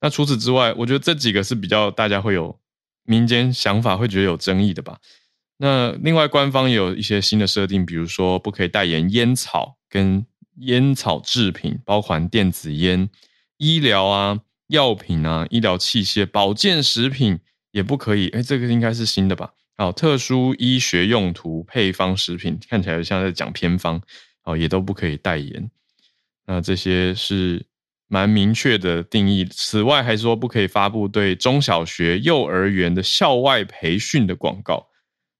[0.00, 2.56] 那除此之外，我觉得这几个是比较大家会有
[3.02, 4.96] 民间想法会觉得有争议的吧。
[5.56, 10.24] 那另外官方也有一些新的设定，比如说不可以代言烟草跟
[10.58, 13.10] 烟草制品，包含电子烟、
[13.58, 17.38] 医疗啊、药品啊、医疗器械、保健食品
[17.70, 18.28] 也不可以。
[18.30, 19.52] 诶，这个应该是新的吧？
[19.76, 24.00] 好，特殊医学用途配方食品看起来像在讲偏方。
[24.44, 25.70] 哦，也都不可以代言。
[26.46, 27.66] 那这些是
[28.06, 29.44] 蛮明确的定义。
[29.44, 34.88] 此外，还说不可以发布对中小学、幼儿园的校外培训的广告。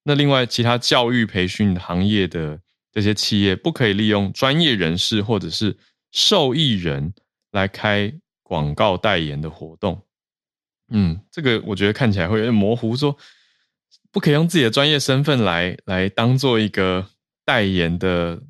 [0.03, 2.59] 那另外，其他教育培训行业的
[2.91, 5.75] 这些企业，不可以利用专业人士或者是
[6.11, 7.11] 受益人
[7.51, 10.01] 来开广告代言的活动。
[10.91, 13.15] 嗯，这个我觉得看起来会有点模糊，说
[14.11, 17.07] 不可以用自己的专业身份来来当做一个
[17.45, 18.41] 代言的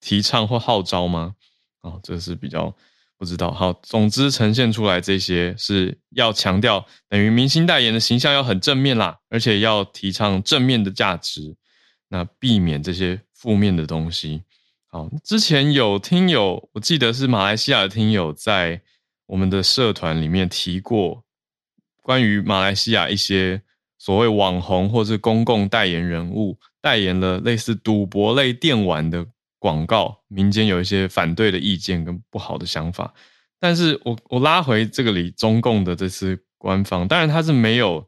[0.00, 1.34] 提倡或号召吗？
[1.80, 2.74] 哦，这是比较
[3.16, 3.50] 不知道。
[3.50, 11.56] 好，总之呈现出来这些是要强调，等于明星代言的形象要很正面啦，而且要提倡正面的价值，
[12.08, 14.42] 那避免这些负面的东西。
[15.24, 18.82] 之前有听友，我记得是马来西亚的听友在
[19.26, 21.24] 我们的社团里面提过。
[22.02, 23.62] 关于马来西亚一些
[23.98, 29.26] 所谓网红或是公共代言人物代言了类似赌博类电玩的
[29.58, 33.12] 广告，民间有一些反对的意见跟不好的想法。
[33.58, 38.06] 但是我我拉回这个里，中共的这次官方，当然他是没有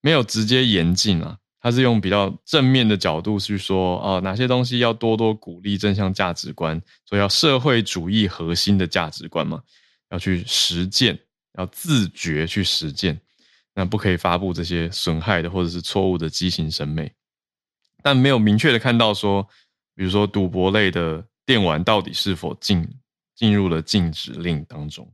[0.00, 9.62] 没有直接严禁啊，他是用比较正面的角度去说啊，哪些东西要多多鼓励正向价值观，所以要社会主义核心的价值观嘛，
[10.10, 11.18] 要去实践。
[11.58, 13.18] 要自觉去实践，
[13.74, 17.10] 那不可以发布这些损害的或者是错误的畸形审美，
[18.02, 19.42] 但没有明确的看到说，
[19.94, 22.86] 比如说赌博类的电玩到底是否进
[23.34, 25.10] 进入了禁止令当中。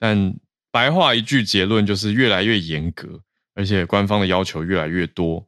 [0.00, 0.34] 但
[0.72, 3.22] 白话一句结论就是越来越严格，
[3.54, 5.47] 而且官方的要求越来越多，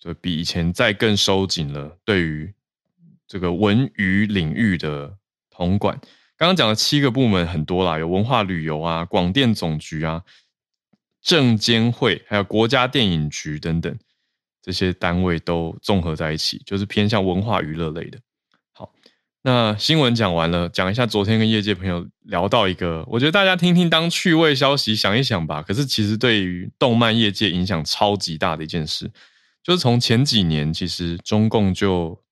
[0.00, 2.52] 就比以前再更收紧了对于
[3.28, 5.14] 这个文娱领域的
[5.50, 6.00] 统管。
[6.36, 10.22] 刚刚讲的七个部门很多啦，有文化旅游啊、广电总局啊、
[11.20, 13.94] 证监会，还有国家电影局等等，
[14.62, 18.18] 这些单位都综合在一起，就是偏向文化娱乐类的。
[18.72, 18.90] 好，
[19.42, 25.60] 那新闻讲完了，讲一下昨天跟业界朋友聊到一个，我觉得大家听听当趣味消息想一想吧。
[25.60, 29.10] 可是其实对于动漫业界影响超级大的一件事，
[29.62, 32.22] 就是从前几年，其实中共就。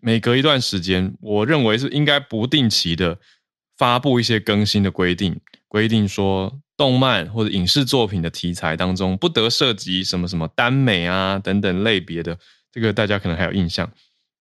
[0.00, 3.18] 每隔一段时间，我认为是应该不定期的
[3.76, 5.38] 发布一些更新的规定，
[5.68, 12.38] 规定说动漫或者影视作品的题材当中不得涉及什么什么耽美啊等等类别的，
[12.72, 13.92] 这个大家可能还有印象。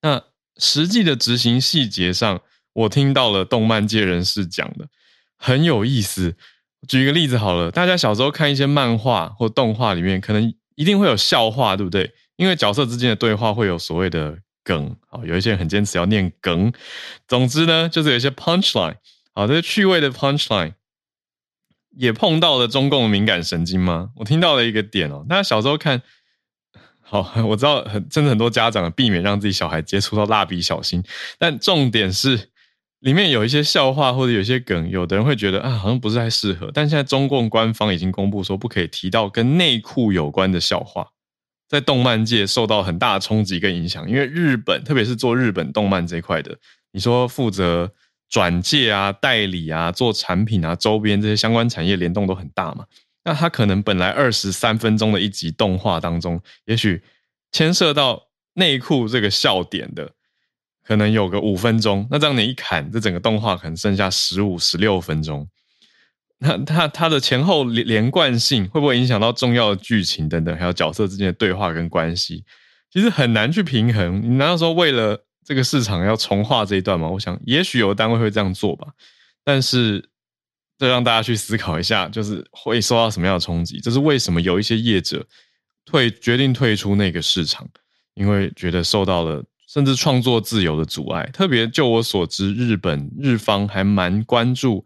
[0.02, 0.24] 那
[0.56, 4.88] 实际的执行细节上，我听到了动漫界人士讲的
[5.38, 6.38] 很有意思。
[6.88, 12.14] 举一个例子好了，大家小时候看一些漫画或动画里面，可能一定会有笑话，对不对？
[12.36, 14.38] 因为角色之间的对话会有所谓的。
[14.66, 16.72] 梗，好，有一些人很坚持要念梗。
[17.28, 18.96] 总之呢，就是有一些 punchline，
[19.34, 20.76] 好，这些趣味的 punchline
[21.98, 24.12] 也碰到了中共敏感神经吗？
[24.16, 26.02] 我听到了一个点哦，大家小时候看，
[27.02, 31.04] 好，我知道很，真的很多家长避免让自己小孩接触到蜡笔小新，
[31.38, 32.53] 但重点是
[33.04, 36.72] 里面有一些笑话或者有些梗，有的人会觉得啊，好像不是太适合。
[36.74, 41.10] 但现在中共官方已经公布说，不可以提到跟内裤有关的笑话。
[41.68, 46.58] 在动漫界受到很大的冲击跟影响，因为日本，特别是做日本动漫这一块的，
[46.94, 47.92] 你说负责
[48.30, 52.86] 转介啊、代理啊、做产品啊、周边这些相关产业联动都很大嘛。
[53.26, 57.02] 那他可能本来二十三分钟的一集动画当中，也许
[57.52, 60.12] 牵涉到内裤这个笑点的，
[60.84, 62.08] 可能有个五分钟。
[62.12, 65.48] 那这样你一砍，这整个动画可能剩下十五、十六分钟。
[66.40, 72.44] 那它它的前后连连贯性会不会影响到重要的剧情等等，还有角色之间的对话跟关系，
[72.92, 74.22] 其实很难去平衡。
[74.22, 77.08] 你难道说为了这个市场要重画这一段吗？
[77.08, 78.88] 我想也许有的单位会这样做吧，
[79.44, 80.10] 但是
[80.78, 83.80] 这让大家去思考一下，就是会受到什么样的冲击？
[83.80, 85.26] 这是为什么有一些业者
[85.86, 87.66] 退决定退出那个市场，
[88.16, 89.42] 因为觉得受到了
[89.74, 91.28] 甚至创作自由的阻碍。
[91.34, 94.86] 特别就我所知，日本日方还蛮关注。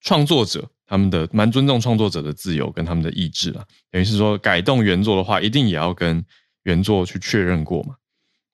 [0.00, 6.24] 创作者他们的蛮尊重创作者的自由跟他们的意志啊，等于是说改动原作的话，一定也要跟
[6.64, 7.94] 原作去确认过嘛。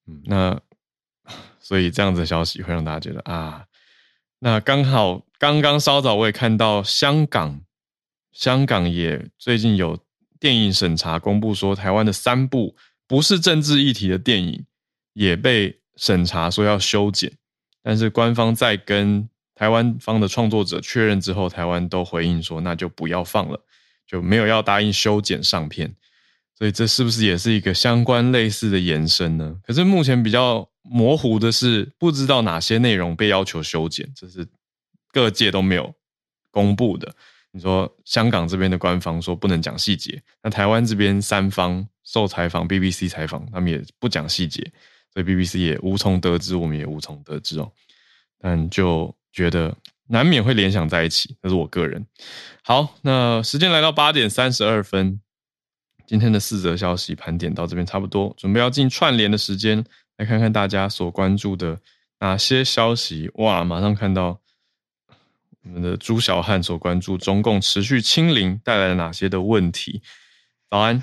[0.06, 0.60] 嗯，那
[1.58, 3.64] 所以这样子的消息会让大家觉得啊，
[4.40, 7.62] 那刚好刚刚稍早我也看到香港，
[8.32, 9.98] 香港也最近有
[10.40, 14.64] 电影审查公布说，台湾的三部不是政治议题的电影
[15.14, 17.33] 也被审查说要修剪，
[17.83, 19.29] 但是官方在跟。
[19.57, 23.64] 台湾方的创作者确认之后，台湾都回应说，那就不要放了，
[24.05, 25.94] 就没有要答应修剪上片。
[26.59, 29.57] 所以这是不是也是一个相关类似的延伸呢？
[29.64, 34.44] 可是目前比较模糊的是，不知道哪些内容被要求修剪，这是
[35.12, 35.94] 各界都没有
[36.50, 37.14] 公布的。
[37.53, 44.68] 你说香港这边的官方说不能讲细节，那台湾这边三方受采访，BBC 采访，他们也不讲细节，
[45.14, 47.72] 所以 BBC 也无从得知，我们也无从得知哦。
[48.38, 49.14] 但就。
[49.35, 52.07] 觉得难免会联想在一起，那是我个人。
[52.62, 55.20] 好，那时间来到八点三十二分，
[56.07, 59.85] 今天的四则消息盘点到这边差不多，准备要进串联的时间，
[60.18, 61.81] 来看看大家所关注的
[62.20, 63.29] 哪些消息。
[63.35, 64.40] 哇，马上看到
[65.64, 70.00] 我们的朱小汉所关注中共持续清零带来了哪些的问题。
[70.70, 71.03] 早安。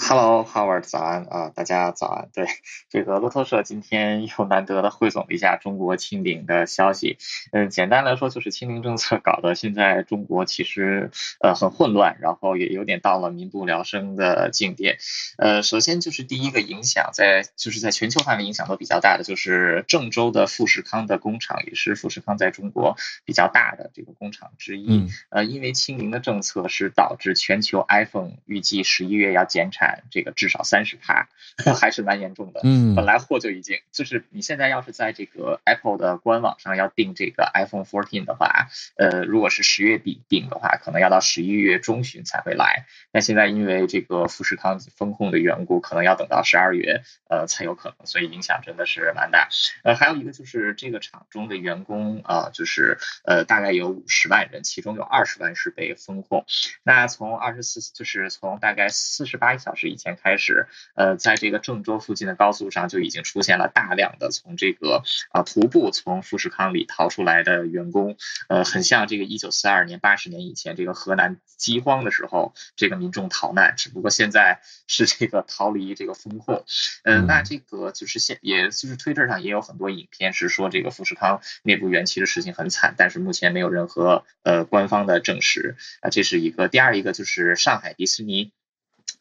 [0.00, 2.28] Hello，Howard，早安啊，大家早安。
[2.32, 2.46] 对，
[2.88, 7.18] 这个路透社今天又难得的汇总了一下中国清零的消息。
[7.50, 14.96] 嗯，简单来说就是清零政策搞得现在中国其实呃很混乱，然后也有点到了民不聊生的境地。
[15.36, 24.86] 呃，首先就是第一个影响在就是在全球范围影响都比较大的，就是郑州的富士康的工厂，也是富士康在中国比较大的这个工厂之一。
[24.88, 29.87] 嗯、呃，因为清零的政策是导致全球 iPhone 预计十一月要减产。
[30.10, 31.28] 这个至少三十趴，
[31.80, 32.60] 还是蛮严重的。
[32.64, 42.86] 嗯，本来货就已经就是你现在要是在这个 Apple 的官网上要订这个 iPhone 14的话，呃，如果是十月底订的话，可能要到十一月中旬才会来。
[43.12, 49.48] 但现在因为这个富士康封控的缘故，可能要等到十二月呃才有可能，所以影响真的是蛮大。
[49.84, 56.44] 呃，还有一个就是这个厂中的员工啊、呃，就是呃大概有五十万人，其中有二十万是被封控。
[56.82, 59.88] 那从二十四就是从大概四十八小时。
[59.88, 76.66] 以前开始，呃，在这个郑州附近的高速上就已经出现了大量的从这个啊徒步从富士康里逃出来的员工，呃，很像这个一九四二年八十年以前这个河南饥荒的时候，这个民众逃难，只不过现在是这个逃离这个风控。
[77.04, 85.76] 呃，那这个就是现，也就是 Twitter 上也有很多影片是说这个富士康内部元气的事情很惨，但是目前没有任何呃官方的证实。
[86.00, 86.68] 啊，这是一个。
[86.68, 88.52] 第二一个就是上海迪士尼。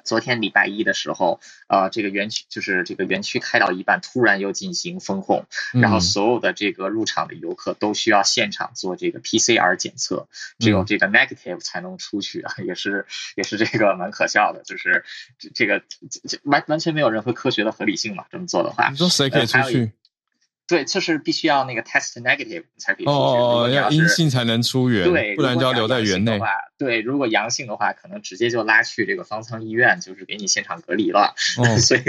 [0.08, 15.04] 昨天礼拜一的时候，呃，这个园区就是这个园区开到一半，突然又进行封控，然后所有的这个入场的游客都需要现场做这个 PCR 检测，只有这个 negative 才能出去啊，也是也是这个蛮可笑的，就是
[15.38, 15.84] 这这个
[16.43, 19.91] 完完全没有任何科学的合理性嘛，这么做的话，你说谁可以出去？
[20.68, 23.18] 对，就是必须要那个 test negative 才可以出去。
[23.18, 26.38] 哦，要阴性才能出园，对，不然就要留在园内。
[26.78, 31.34] 对，如果阳性的话，可能直接就拉去这个方舱医院，就是给你现场隔离了。
[31.58, 32.02] 哦、 所以，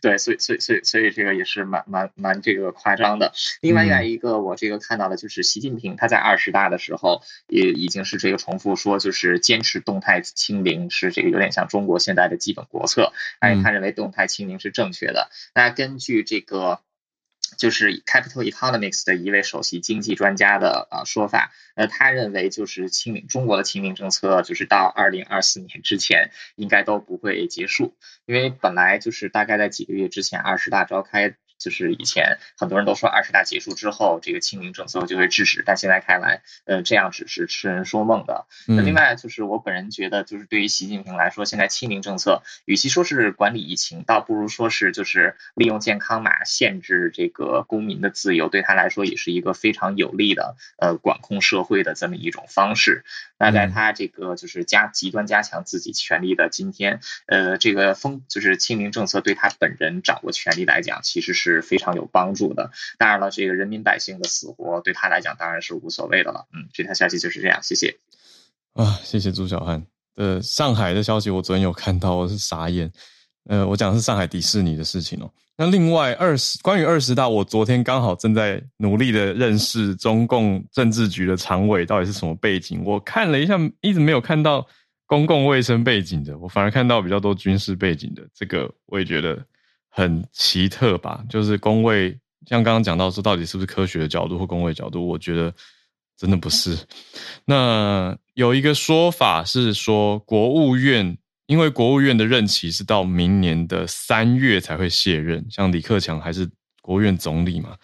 [0.00, 3.32] 对，所以，所以，所以，所以这个也是蛮蛮蛮这个夸张的。
[3.60, 15.30] 另外一个，我这个看到的就是习近平他在二十大的时候也已经是这个重复说，就是坚持动态清零是这个有点像中国现在的基本国策，而且他认为动态清零是正确的。
[15.54, 16.80] 那、嗯、根据这个。
[17.56, 31.36] 就是 Capital Economics 的一位首席经济专家的呃说法，呃，他认为就是清零中国的清零政策，就是到二零二四年之前应该都不会结束，因为本来就是大概在几个月之前二十大召开。
[31.58, 38.46] 就是以前很多人都说二十大结束之后，这个清零政策就会制止，但现在看来，呃，这样只是痴人说梦的。
[38.66, 53.04] 那另外就是我本人觉得，就是对于习近平来说，现在清零政策与其说是管理疫情，倒不如说是就是利用健康码限制这个公民的自由，对他来说也是一个非常有利的呃管控社会的这么一种方式。
[53.36, 61.47] 那在他这个就是加极端加强自己权力的今天，呃，这个封就是清零政策对他本人掌握权力来讲，其实是。
[61.52, 62.70] 是非常有帮助的。
[62.98, 66.46] 当然了，这个人民百姓的死活对他来讲当然是无所谓的了。
[66.52, 67.62] 嗯，这条消息就是这样。
[67.62, 67.98] 谢谢。
[68.74, 69.84] 啊，谢谢朱小汉。
[70.16, 72.90] 呃，上海的消息我昨天有看到，我是傻眼。
[73.48, 75.30] 呃，我讲的是上海迪士尼的事情哦。
[75.56, 82.82] 那另外二十关于二十大，我昨天刚好正在努力的认识中共政治局的常委到底是什么背景。
[82.84, 84.66] 我看了一下，一直没有看到
[85.06, 88.22] 公共卫生背景的，我反而看到比较多军事背景的。
[88.34, 89.44] 这个我也觉得。
[89.88, 91.24] 很奇特吧？
[91.28, 92.10] 就是工位，
[92.46, 95.06] 像刚刚讲到说，到底是不是科学的角度或工位角度？
[95.06, 95.52] 我觉得
[96.16, 96.78] 真的不是。
[97.44, 106.48] 那有一个说法是说，国务院因为国务院的任期是到明年的三月才会卸任，像李克强还是
[106.82, 107.76] 国务院总理嘛。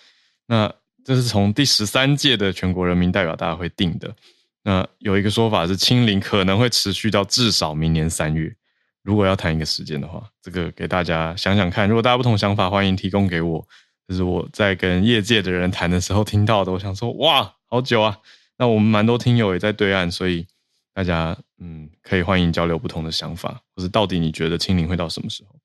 [0.47, 0.73] 那
[1.05, 4.15] 这是从第十三届的全国人民代表大会定的。
[4.63, 8.55] 那有一个说法是，清零可能会持续到至少明年三月。
[9.05, 11.87] 如果要谈一个时间的话，这个给大家想想看。
[11.87, 13.65] 如果大家不同想法，欢迎提供给我。
[14.09, 16.73] 这是我在跟业界的人谈的时候听到的。
[16.73, 18.19] 我想说，哇，好久啊！
[18.57, 20.47] 那我们蛮多听友也在对岸，所以
[20.93, 25.57] 大家嗯，可以欢迎交流不同的想法，或是到底你觉得清零会到什么时候？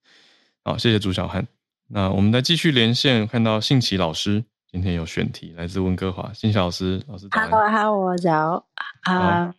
[0.63, 1.47] 好，谢谢朱小汉。
[1.87, 6.31] 那我们再继续连线，看到信奇老师今天有选题，来自温哥华。
[6.33, 8.65] 信奇老师，老师，Hello，Hello，早
[9.01, 9.53] 啊。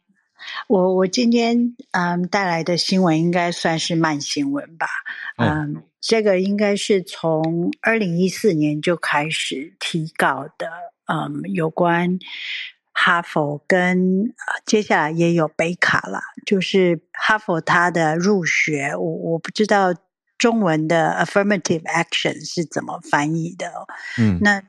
[0.68, 4.86] 我我今天嗯带来的新闻应该算是慢新闻吧，
[5.36, 10.68] 嗯，嗯，这个应该是从二零一四年就开始提稿的，
[11.06, 12.18] 嗯，有关
[12.92, 14.34] 哈佛跟
[14.66, 19.94] 接下来也有北卡了，就是哈佛它的入学，我我不知道
[20.36, 23.70] 中文的 affirmative action 是怎么翻译的，
[24.18, 24.62] 嗯，那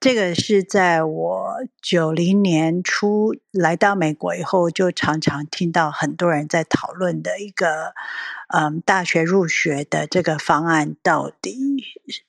[0.00, 7.94] 这个是在我九零年初来到美国以后，就常常听到很多人在讨论的一个，
[8.48, 11.56] 嗯，大学入学的这个方案到底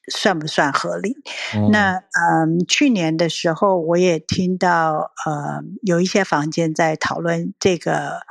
[0.07, 1.17] 算不算合理？
[1.53, 8.21] 嗯、那嗯，去年的时候我也听到，呃、嗯，有一些房间在讨论这个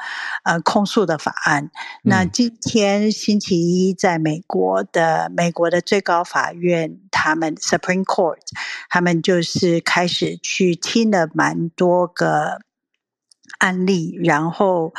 [0.45, 1.65] 呃控诉的法案。
[1.65, 1.71] 嗯、
[2.05, 8.39] 那今天星期一，在美国的美国的最高法院，他们 Supreme Court，
[8.89, 12.61] 他们就是开始去听了蛮多个
[13.59, 14.93] 案例，然后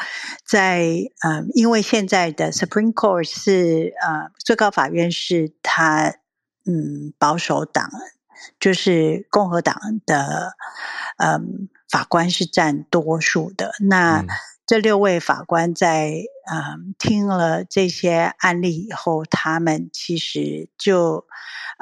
[0.46, 0.84] 在
[1.24, 6.16] 嗯，因为现在的 Supreme Court 是呃最高法院是他
[6.66, 7.90] 嗯保守党，
[8.60, 9.76] 就是共和党
[10.06, 10.54] 的
[11.18, 13.72] 嗯法官是占多数的。
[13.80, 14.26] 那
[14.66, 16.14] 这六位法官在
[16.52, 21.26] 嗯听了这些案例以后，他们其实就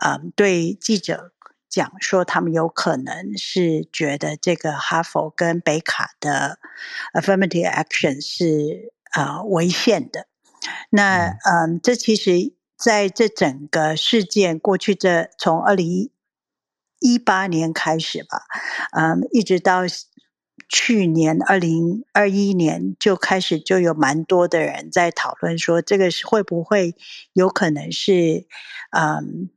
[0.04, 1.32] 嗯对记者。
[1.76, 6.58] 讲说他们有可能是觉得这个哈佛跟北卡的
[7.14, 10.28] affirmative action 是啊、呃、违宪的。
[10.90, 16.12] 那嗯，这其实在这整个事件过去这从二零
[17.02, 18.44] 一八年开始吧，
[18.94, 19.82] 嗯，一直到
[20.70, 26.96] 去年二零二一年就开始就有蛮多的人在讨论说，这个是会不会
[27.34, 28.48] 有可能是
[28.92, 29.50] 嗯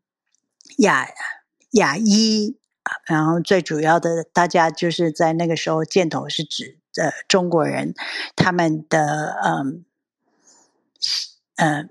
[0.79, 1.07] 亚。
[1.73, 2.57] 亚裔，
[3.07, 7.95] 然后最主要的，大家就是在那个时候箭头是指的中国人，
[8.35, 9.85] 他们的嗯
[11.57, 11.89] 嗯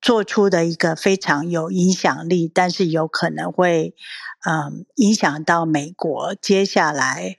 [0.00, 3.94] 做出的一个非常有影响力，但是有可能会
[4.44, 7.38] 嗯影响到美国接下来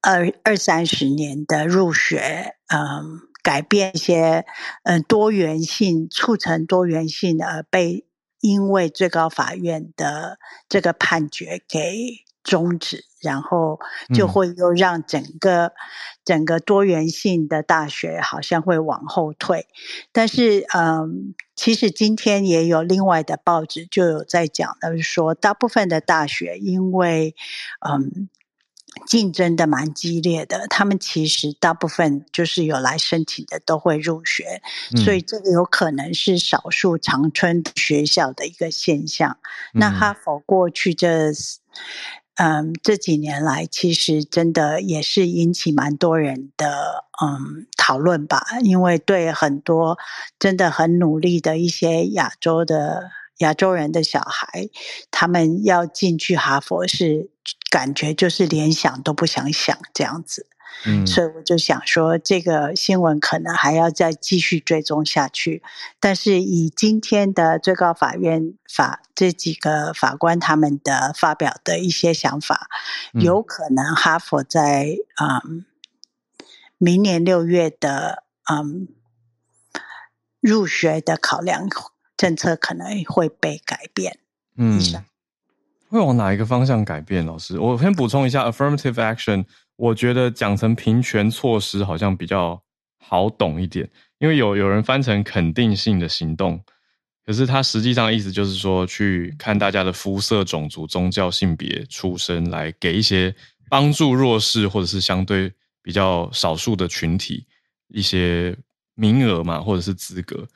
[0.00, 4.46] 二二三十年的入学，嗯改变一些
[4.84, 8.05] 嗯多元性，促成多元性而被。
[8.40, 13.80] 因为最高法院的这个判决给终止，然后
[14.14, 15.72] 就会又让整个、嗯、
[16.24, 19.66] 整个多元性的大学好像会往后退。
[20.12, 27.34] 但是，嗯，其实今天也有另外的报纸就有在讲，就是说大部分的大学因为，
[27.88, 28.28] 嗯。
[29.06, 34.62] 竞争的蛮激烈的，他们其实大部分就是有来申请的都会入学，
[34.94, 39.38] 嗯、所以这个有可能是少数常春学校的一个现象。
[39.74, 41.30] 嗯、那哈佛过去这
[42.36, 49.98] 嗯这几年来，其实真的也是引起蛮多人的嗯讨论吧，因为对很多
[50.38, 53.10] 真的很努力的一些亚洲的。
[53.40, 54.70] 亚洲人的小孩，
[55.10, 57.28] 他们要进去哈佛是
[57.76, 60.46] 感觉就是连想都不想想这样子，
[60.86, 65.62] 嗯，所以我就想说这个新闻可能还要再继续追踪下去。
[66.00, 72.66] 但是以今天的最高法院法这几个法官他们的发表的一些想法，
[73.12, 75.66] 嗯、有可能哈佛在嗯
[76.78, 78.88] 明年六月的嗯
[80.40, 81.68] 入学的考量。
[82.16, 84.18] 政策可能会被改变，
[84.56, 84.80] 嗯，
[85.88, 87.24] 会往哪一个方向改变？
[87.24, 89.44] 老师，我先补充一下，affirmative action，
[89.76, 92.60] 我觉得讲成平权措施好像比较
[92.98, 96.60] 好懂一点，因为有有人翻成肯定性的行动，
[97.24, 103.34] 可是它实际上意思就是说，去看大家的肤色、种族、宗教、性别、出身，来给一些
[103.68, 107.46] 帮助弱势或者是相对比较少数的群体
[107.88, 108.56] 一些
[108.94, 110.46] 名额嘛，或者是资格。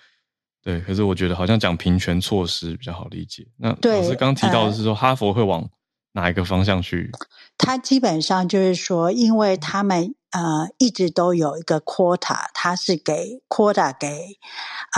[0.63, 3.47] 对，可是我觉得好像讲平权措施比较好理解。
[3.57, 5.69] 那老师刚提到的是说，哈佛会往
[6.13, 7.11] 哪一个方向去？
[7.57, 14.39] 他基本上就是说，因为他们呃一直都有一个 quota，他是给 quota 给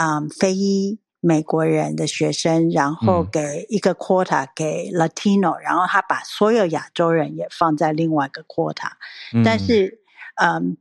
[0.01, 8.91] 嗯非美国人的学生，然后给一个 quota 给 Latino，嗯，然后他把所有亚洲人也放在另外一个 quota，
[9.33, 10.01] 嗯，但是
[10.43, 10.77] 嗯。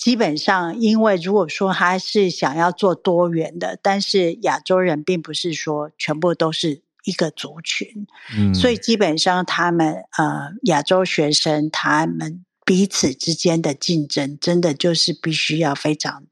[0.00, 16.22] 基本上，因为如果说他是想要做多元的，但是亚洲人并不是说全部都是一个族群，嗯，所以基本上他们呃亚洲学生他们彼此之间的竞争，真的就是必须要非常。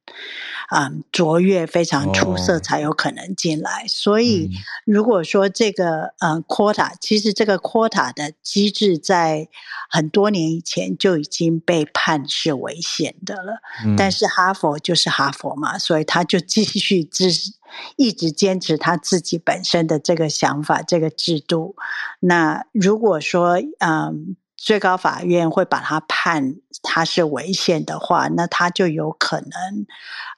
[0.70, 3.80] 嗯，卓越非常出色才有可能进来。
[3.80, 4.50] Oh, 所以，
[4.86, 9.48] 如果说这个嗯 quota，其实这个 quota 的机制在
[9.90, 13.54] 很多年以前就已经被判是违宪的了。
[13.84, 17.50] 嗯、但是哈佛就是哈佛嘛，所以他就继续支持
[17.96, 21.74] 一直坚持他自己本身的这个想法、这个制度。
[22.20, 24.36] 那如果说嗯。
[24.58, 29.86] 最高法院会把他判他是违宪的话，那他就有可能，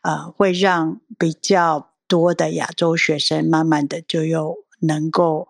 [0.02, 5.48] 呃，会让比较多的亚洲学生慢慢的就又能够，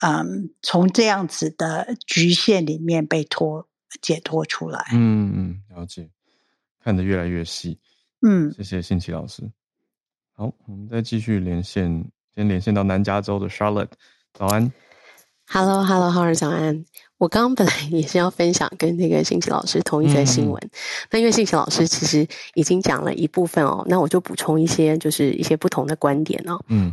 [0.00, 3.66] 嗯，从这样子的局限里面被脱
[4.02, 4.84] 解脱出来。
[4.92, 6.10] 嗯嗯，了解，
[6.84, 7.80] 看得越来越细。
[8.20, 9.42] 嗯，谢谢信琪老师。
[10.34, 12.04] 好，我们再继续连线，
[12.34, 13.90] 先连线到南加州的 Charlotte，
[14.34, 14.70] 早安。
[15.46, 16.84] Hello，Hello，Howard，早安。
[17.22, 20.60] 我刚刚本来也是要分享跟那个信琪老师同一则新闻，
[21.12, 26.58] 那、嗯、因为信琪老师其实已经讲了一部分哦，那我就补充一些，就是一些不同的观点哦。
[26.66, 26.92] 嗯。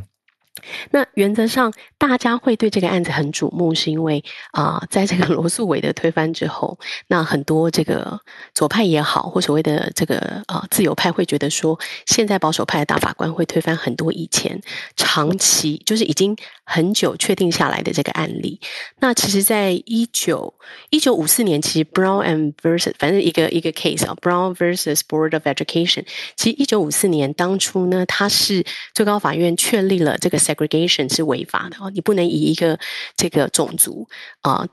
[0.91, 4.21] 那原则上，大家会对这个案子很瞩目，是因为
[4.51, 6.77] 啊、呃，在这个罗诉韦的推翻之后，
[7.07, 8.19] 那很多这个
[8.53, 10.17] 左派也好，或所谓的这个
[10.47, 14.61] 啊、呃、自由派会觉得说，现在保守派的大法官会推翻很多以前
[14.97, 16.35] 长期就是已经
[16.69, 18.59] 很久确定下来的这个案例。
[18.99, 20.53] 那其实，在一九
[20.89, 26.05] 一九五四年，其实 Brown and versus 反正一个一个 case 啊，Brown versus Board of Education，
[26.35, 30.39] 其实一九五四年当初呢，它是最高法院确立了这个。
[30.39, 32.79] segregation 是违法的哦，你不能以一个
[33.15, 34.07] 这个种族
[34.41, 34.65] 啊、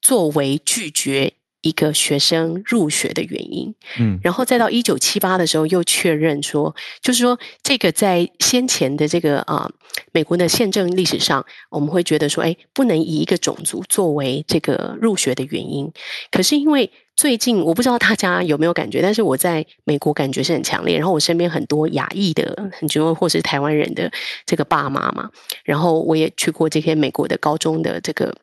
[0.00, 3.74] 作为拒绝一个学生入学的原因。
[3.98, 9.72] 嗯，然后再到一九七八的时候又确认说，就是说这个在先前的这个啊、呃、
[10.12, 15.92] 美国的宪政历史上，我们会觉得说，哎，不能以一个种族作为这个入学的原因。
[16.30, 20.96] 可是因为最近我不知道大家有没有感觉，但是我在美国感觉是很强烈。
[20.96, 24.10] 然后我身边很多亚裔的，很多或是台湾人的
[24.46, 25.28] 这个爸妈嘛，
[25.64, 28.34] 然后我也去过这些美国的高中的这个。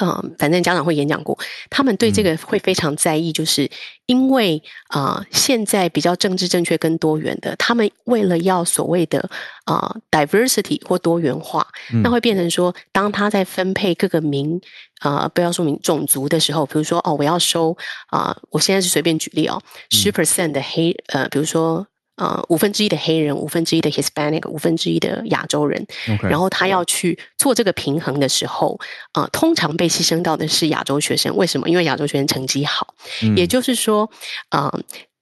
[0.00, 1.38] 嗯，反正家长会演讲过，
[1.70, 3.70] 他们对这个会非常在意，就是
[4.06, 9.20] 因为啊、呃，现在比较政治正确跟多元的，他们为了要所谓的
[9.64, 11.66] 啊、呃、diversity 或多元化，
[12.02, 14.60] 那会变成说，当他在分配各个民
[14.98, 17.76] 啊、呃，不要说民种族的时候，比如说哦，我要收
[18.08, 21.86] 啊、呃，我现在是随便举例哦，十 percent 的黑呃，比如说。
[22.16, 25.86] 呃，五分之一的黑人，五分之一的 Hispanic，五分之一的亚洲人.
[26.22, 28.80] 然后他要去做这个平衡的时候，
[29.12, 31.36] 呃，通常被牺牲到的是亚洲学生。
[31.36, 31.68] 为什么？
[31.68, 34.10] 因为亚洲学生成绩好，嗯、也就是说，
[34.48, 34.72] 呃，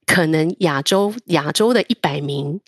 [0.05, 2.61] 可能亚洲亚洲的一百名，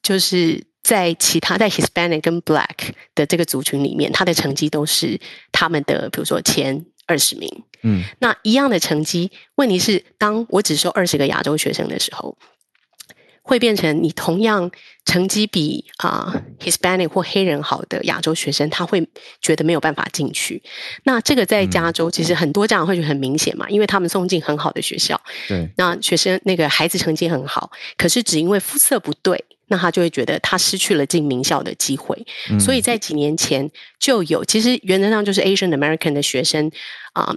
[0.00, 5.20] 就是在其他在 Hispanic 跟 Black 的这个族群里面，他的成绩都是
[5.50, 7.64] 他们的，比如说前二十名。
[7.82, 12.38] 嗯，那一样的成绩，问题是，当我只收二十个亚洲学生的时候。
[13.42, 14.70] 会变成你同样
[15.04, 19.06] 成绩比啊、呃、Hispanic 或黑人好的亚洲学生，他会
[19.40, 20.62] 觉得没有办法进去。
[21.04, 32.16] 那这个在加州其实很多家长会觉得很明显嘛，因为他们送进很好的学校，对，那学生那个孩子成绩很好，可是只因为肤色不对，那他就会觉得他失去了进名校的机会。
[32.48, 33.68] 嗯、所以在几年前
[33.98, 36.70] 就有，其实原则上就是 Asian American 的学生
[37.12, 37.24] 啊。
[37.24, 37.36] 呃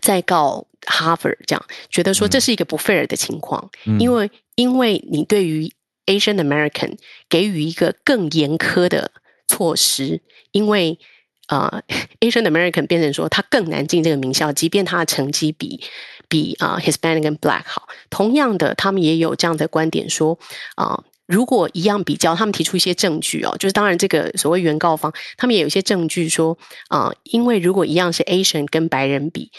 [0.00, 5.72] 在告 Harvard 这样，觉得说这是一个不 fair 的情况，嗯、因为因为你对于
[6.06, 6.98] Asian American
[7.28, 9.10] 给予一个更严苛的
[9.48, 10.98] 措施，因为
[11.46, 15.80] 啊、呃、Asian American 变成说他更难进这个名校，即便他的成绩比
[16.28, 20.38] 比啊、Hispanic 跟 Black 好，同样的他们也有这样的观点说
[20.76, 21.04] 啊。
[21.24, 29.50] 如果一样比较，他们提出一些证据哦，就是当然这个所谓原告方，他们也有一些证据说啊、因为如果一样是 Asian 跟白人比，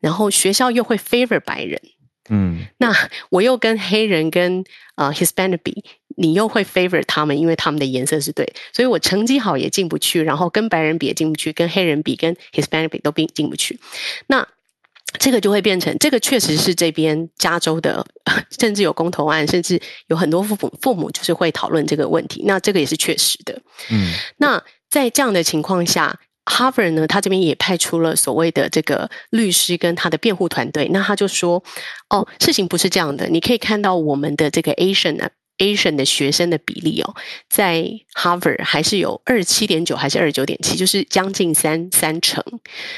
[0.00, 1.80] 然后学校又会 favor 白人，
[2.30, 2.90] 嗯，那
[3.28, 4.64] 我又跟黑人跟
[4.94, 5.84] 啊、呃、Hispanic 比，
[6.16, 13.78] 你又会 favor 他们，因为他们的颜色是对，所以我成绩好也进不去，然后跟白人比也进不去，跟黑人比跟 Hispanic 比都并进不去，
[14.28, 14.48] 那。
[15.18, 18.06] 这个就会变成，这个确实是这边加州的，
[18.60, 22.44] 甚至有公投案，甚至有很多父母父母就是会讨论这个问题。
[22.46, 23.60] 那这个也是确实的。
[23.90, 30.88] 嗯，那在这样的情况下，Harvard 呢，他这边也派出了所谓的这个律师跟他的辩护团队。
[30.92, 31.62] 那他就说，
[32.08, 35.28] 哦，事情不是这样的，你可以看到我们的这个 Asian 呢。
[35.60, 37.14] Asian 的学生的比例哦，
[37.50, 37.84] 在
[38.14, 42.42] Harvard 还是有二十七点九，还是二十九点七，就是将近三三成。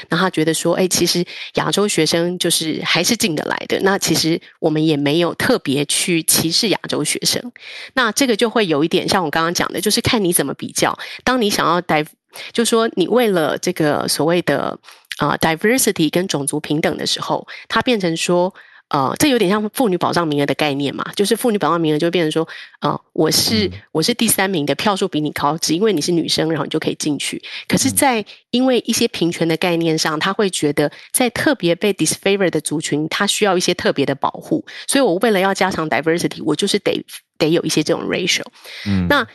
[0.07, 1.25] 那他觉得说，哎，其实
[1.55, 3.77] 亚洲学生就是还是进得来的。
[3.81, 7.51] 那其实我们也没有特别去歧视亚洲学生。
[7.95, 10.97] 那这个就会有一点像我刚刚讲的，就是看你怎么比较。
[11.25, 12.05] 当你想要带
[12.51, 14.77] 就说你为了这个所谓的
[15.17, 18.53] 啊、呃、diversity 跟种族平等的时候，它变成说。
[18.89, 22.47] 呃，这有点像妇女保障名额的概念嘛，就是妇女保障名额就变成说，
[22.81, 27.41] 呃，我是我是第三名的票数比你高，只因为你是女生，然后你就可以进去。
[27.67, 37.03] 可是，在因为一些平权的概念上，他会觉得在特别被 disfavor 的族群，他需要一些特别的保护，所以我为了要加强 diversity，我就是得
[37.39, 38.43] 得有一些这种 ratio。
[38.85, 39.25] 嗯，那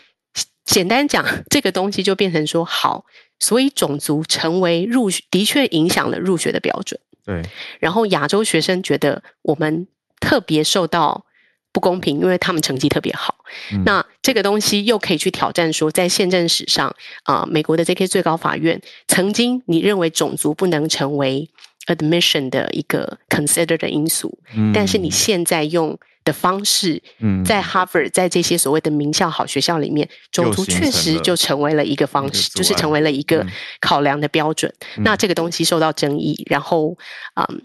[0.69, 3.07] 简单讲，这个东西就变成说，好，
[3.41, 7.01] 所以种族成为入学的确影响了入学的标准。
[7.25, 7.43] 对，
[7.81, 9.89] 然后亚洲学生觉得我们
[10.21, 11.25] 特别受到
[11.73, 13.37] 不公平，因为他们成绩特别好。
[13.73, 21.49] 嗯、那这个东西又可以去挑战说，在宪政史上啊、呃，美国的这些最高法院曾经你认为种族不能成为
[21.87, 25.99] admission 的一个 consider 的因素，嗯、但是你现在用
[26.29, 33.47] 的方式，嗯在 Harvard 在这些所谓的名校好学校里面，种族确实就成为了一个方式，就是成为了一个
[33.81, 34.72] 考量的标准。
[34.97, 36.97] 嗯、那这个东西受到争议，然后
[37.35, 37.62] 啊、嗯，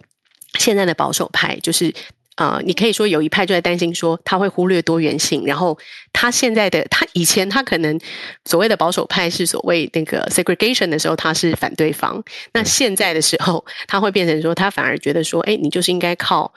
[0.57, 1.93] 现在的保守派就是。
[2.35, 5.77] 啊、呃，你可以说有一派就在担心说他会忽略多元性，然后
[6.11, 7.99] 他现在的他以前他可能
[8.45, 16.51] 所谓的保守派是所谓那个 segregation 的时候他是反对方，那现在的时候他会变成说他反而觉得说，哎，你就是应该靠。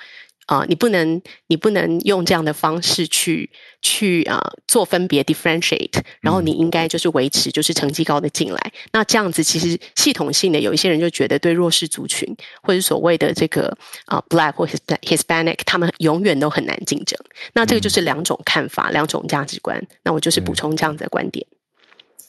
[0.47, 3.51] 啊、呃，你不能，你不能用这样的方式去
[3.83, 8.73] 去啊、呃、做分别 differentiate，然后你应该就是维持就是成绩高的进来。
[8.75, 13.67] 嗯、那这样子其实系统性的有一些人就觉得对弱势族群或者所谓的这个
[14.07, 17.19] 啊、呃、black 或 hispanic，他们永远都很难竞争。
[17.53, 19.85] 那这个就是两种看法，嗯、两种价值观。
[20.05, 21.47] 那我就是补充这样子的观点。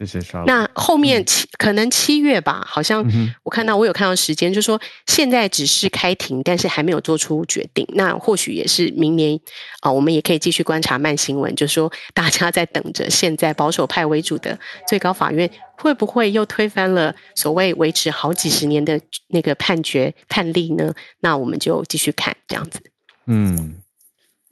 [0.05, 0.43] 谢谢。
[0.45, 3.03] 那后面七可能七月吧，好像
[3.41, 7.83] 我看到我有看到时间，就是说现在只是开庭，但是还没有做出决定。
[7.95, 9.39] 那或许也是明年
[9.79, 20.93] 啊，我们也可以继续观察慢新闻，就是说大家在等着现在保守派为主的最高法院会不会又推翻了所谓维持好几十年的那个判决判例呢？
[21.21, 22.79] 那我们就继续看这样子。
[23.25, 23.81] 嗯，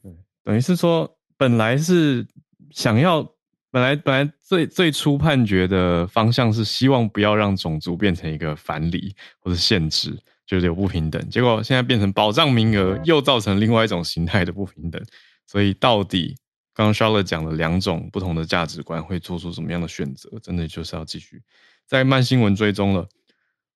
[0.01, 0.11] 对，
[0.43, 2.25] 等于是说本来是
[2.71, 3.34] 想要。
[3.75, 10.17] 本来本来最最初判决的方向是希望不要让种族变成一个反理或者限制，
[10.47, 11.29] 就是有不平等。
[11.29, 15.03] 结果现在变成保障名额，又造成另外一种形态的不平等。
[15.45, 16.37] 所以到底
[16.73, 20.29] 刚刚 Charlotte 讲的两种不同的价值观会做出什么样的选择？
[20.41, 21.41] 真的就是要继续
[21.85, 23.05] 在慢新闻追踪了。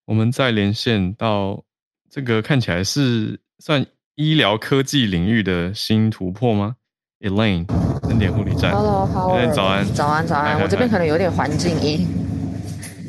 [0.05, 1.61] 我们再连线到
[2.09, 3.85] 这个看起来是算
[4.15, 6.77] 医疗科技领域的新突破吗
[7.21, 7.65] ？Elaine，
[8.09, 8.71] 恩典护理站。
[8.71, 9.37] Hello，好。
[9.53, 10.61] 早安，早安，早安。
[10.61, 12.07] 我这边可能有点环境音。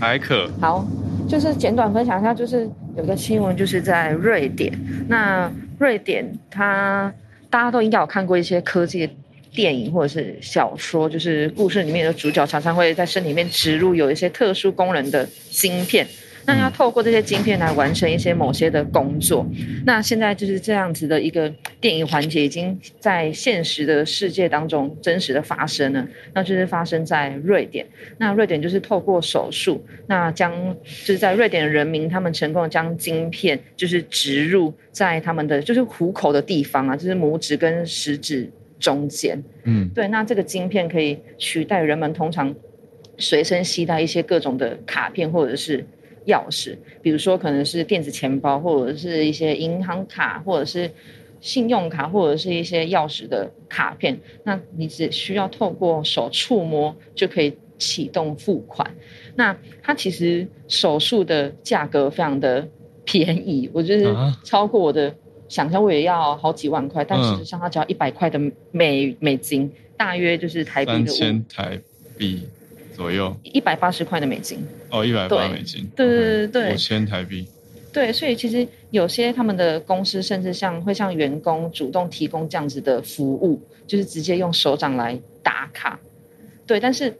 [0.00, 0.50] 还可。
[0.61, 0.84] 好，
[1.28, 4.72] 就是简短分享一下，就是有个新闻，就是在瑞典。
[5.08, 7.12] 那瑞典，它
[7.48, 9.12] 大家都应该有看过一些科技的
[9.52, 16.06] 电影或者是小说，就是故事里面的主角常常会在身体里面植入有一些特殊功能的芯片。
[16.51, 19.46] 那要透过这些晶片来完成一些某些的工作。
[19.86, 21.48] 那现在就是这样子的一个
[21.80, 26.05] 电影环节，已经在现实的世界当中真实的发生了。
[26.34, 27.86] 那就是发生在瑞典。
[28.18, 39.40] 那瑞典就是透过手术，那将就是在瑞典的人民，他们成功的将晶片就是植入在他们的就是虎口的地方啊，就是拇指跟食指中间。
[39.62, 40.09] 嗯，对。
[40.09, 42.53] 那这个晶片可以取代人们通常
[43.18, 45.86] 随身携带一些各种的卡片或者是。
[46.27, 50.91] 钥匙，比如说可能是电子钱包，或者是一些银行卡，或者是
[51.41, 54.18] 信用卡，或者是一些钥匙的卡片。
[54.45, 58.95] 那你只需要透过手触摸就可以启动付款。
[59.35, 62.68] 那它其实手术的价格非常的
[63.05, 64.14] 便宜，我觉得
[64.45, 65.14] 超过我的
[65.49, 68.39] 想象，我也要好几万块，但实际上它只要一百块的
[68.71, 71.81] 美美金，大约就是台币的三千台
[72.18, 72.43] 币。
[73.01, 77.46] 左右一百八十块的美金哦，一百八美金，对对对对，五千台币。
[77.90, 85.98] 对，所以其实有些他们的公司甚至像会向员工主动提供这样子的服务，就是直接用手掌来打卡。
[86.66, 87.16] 对，但是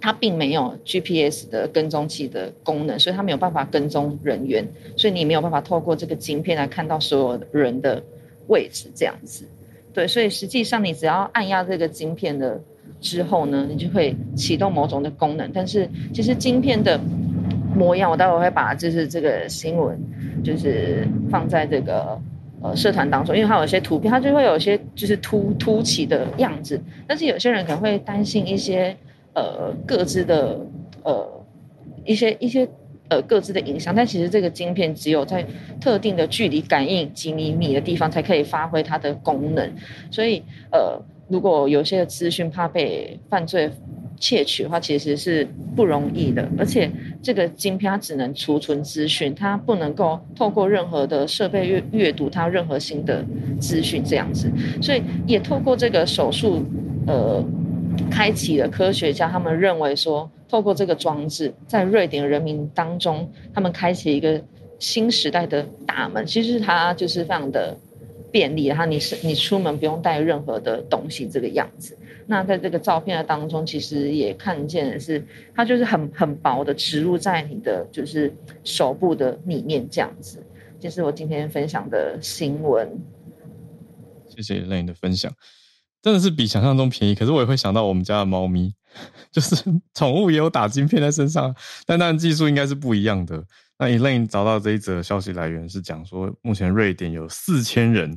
[0.00, 4.66] 它并没有 GPS 的跟踪器的功能，所以它没有办法跟踪人员，
[4.96, 8.02] 所以你没有办法透过这个晶片来看到所有人的
[8.48, 9.44] 位置这样子。
[9.94, 12.60] 对，所以实际上你只要按压这个晶片的。
[13.00, 15.50] 之后呢，你就会启动某种的功能。
[15.52, 16.98] 但是其实晶片的
[17.74, 19.98] 模样，我待会会把就是这个新闻，
[20.42, 22.20] 就是放在这个
[22.62, 26.80] 呃社团当中，因为它有些图片，它就会有一些就是凸凸起的样子。
[27.06, 28.96] 但是有些人可能会担心一些
[29.34, 30.58] 呃各自的
[31.02, 31.44] 呃
[32.04, 32.68] 一些一些
[33.08, 33.94] 呃各自的影响。
[33.94, 35.46] 但其实这个晶片只有在
[35.80, 39.72] 特定的距离感应几厘米的地方才可以发挥它的功能。
[40.10, 41.00] 所以呃。
[41.30, 43.70] 如果有些资讯怕被犯罪
[44.18, 46.46] 窃取的话，其实是不容易的。
[46.58, 46.90] 而且
[47.22, 53.24] 这个晶片它只能储存资讯，它不能够透过任何的设备阅阅读它任何新的
[53.60, 54.50] 资讯这样子。
[54.82, 56.62] 所以也透过这个手术，
[57.06, 57.42] 呃，
[58.10, 64.42] 开启了科学家他们认为说，透过这个装置，在瑞典人民当中，他们开启一个
[64.80, 66.26] 新时代的大门。
[66.26, 67.76] 其实它就是非常的。
[68.30, 71.96] 便利，然后你是你出门不用带任何的东西，这个样子。
[72.26, 75.24] 那在这个照片的当中，其实也看见的是，
[75.54, 80.40] 它就是很很薄的植入在你的就是手部的里面这样子。
[80.78, 82.88] 这是我今天分享的新闻。
[84.28, 85.32] 谢谢 l a n 的分享。
[86.00, 87.14] 真的是比想象中便宜。
[87.14, 88.72] 可是我也会想到我们家的猫咪，
[89.30, 89.56] 就是
[89.92, 91.54] 宠物也有打晶片在身上，
[91.84, 93.44] 但当然技术应该是不一样的。
[93.80, 98.14] 那 Elaine 找到这一则消息来源是讲说，目前瑞典有四千人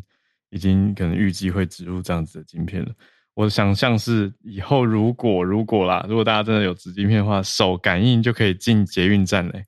[0.50, 2.92] 已经可能预计会植入这样子的晶片了。
[3.34, 9.64] 我的想象是以后如果如果啦，如果大家真的有植晶片的话，手感应就可以进捷运站嘞，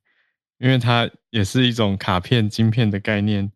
[0.57, 3.49] 因为它也是一种卡片晶片的概念，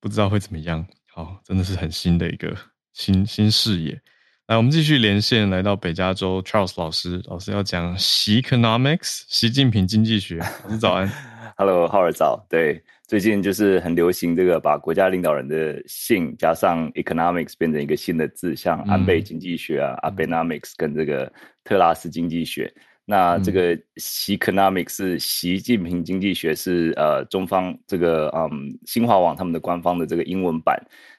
[0.00, 0.86] 不知道会怎么样。
[1.12, 2.56] 好，真的是很新的一个
[2.94, 4.00] 新新视野。
[4.46, 10.38] 来，我们继续连线来到北加州，Charles 老师，老师要讲习 Economics，习近平经济学。
[10.38, 11.06] 老师早安
[11.56, 12.82] ，Hello，浩尔早，对。
[13.08, 21.32] 最近就是很流行这个，把国家领导人的姓加上 economics 变成一个新的字，像安倍经济学啊、嗯、Abenomics 跟这个
[21.62, 22.72] 特拉斯经济学。
[23.04, 30.76] 那这个习 economics 是习近平经济学是呃中方这个嗯新华网他们的官方的这个英文版，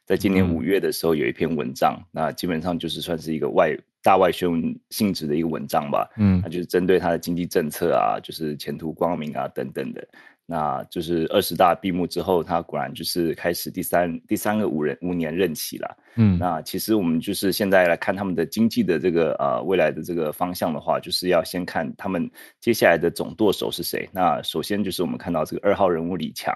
[0.07, 4.49] 在今年五月的时候有一篇文章，嗯、那基本上就是算是一个外大外宣
[4.89, 6.09] 性质的一个文章吧。
[6.17, 10.07] 嗯，那就是针对他的经济政策啊，就是前途光明啊等等的。
[10.49, 15.97] 那就是二十大闭幕之后，他果然就是开始第三第三个五人五年任期了。
[16.15, 22.31] 嗯，那其实我们就是现在来看他们的经济的这个呃未来的这个方向的话，就是要先看他们
[22.61, 24.07] 接下来的总舵手是谁。
[24.13, 26.55] 那首先就是我们看到这个二号人物李强，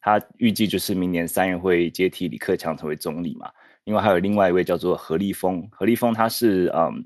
[0.00, 3.50] 他预计就是明年三月会接替李克强成为总理嘛。
[3.84, 7.04] 另外还有另外一位叫做何立峰，何立峰他是嗯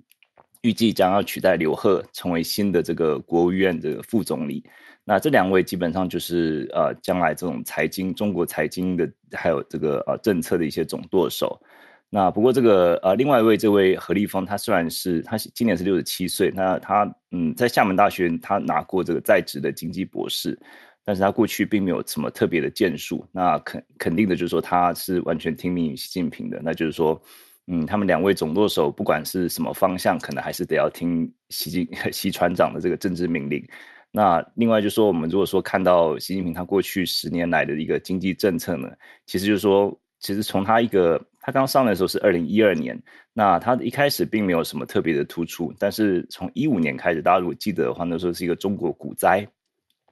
[0.63, 4.65] 预计将要取代刘鹤成为新的这个国务院的副总理。
[5.05, 11.61] 那这两位基本上就是呃，将来这种财经中国财经的还有这个呃政策的一些总舵手。
[12.09, 20.59] 那不过这个呃，另外一位这位何立峰，他虽然是他今年是六十七岁，那他嗯在厦门大学他拿过这个在职的经济博士，
[21.05, 23.27] 但是他过去并没有什么特别的建树。
[23.31, 27.21] 那肯肯定的就是说他是完全听命于习近平的，那就是说
[27.67, 33.67] 嗯，他们两位总舵手不管是什么方向，可能还是得要听习近 习船长的这个政治命令。
[34.11, 38.89] 那另外就是说，我们如果说看到习近平他过去十年来的一个经济政策呢，
[39.27, 42.97] 其实就是说，其实从他一个他刚上来的时候是二零一二年，
[43.33, 49.47] 那他一开始并没有什么特别的突出，但是从一五年开始，大家如果记得的话，那时候是一个中国股灾。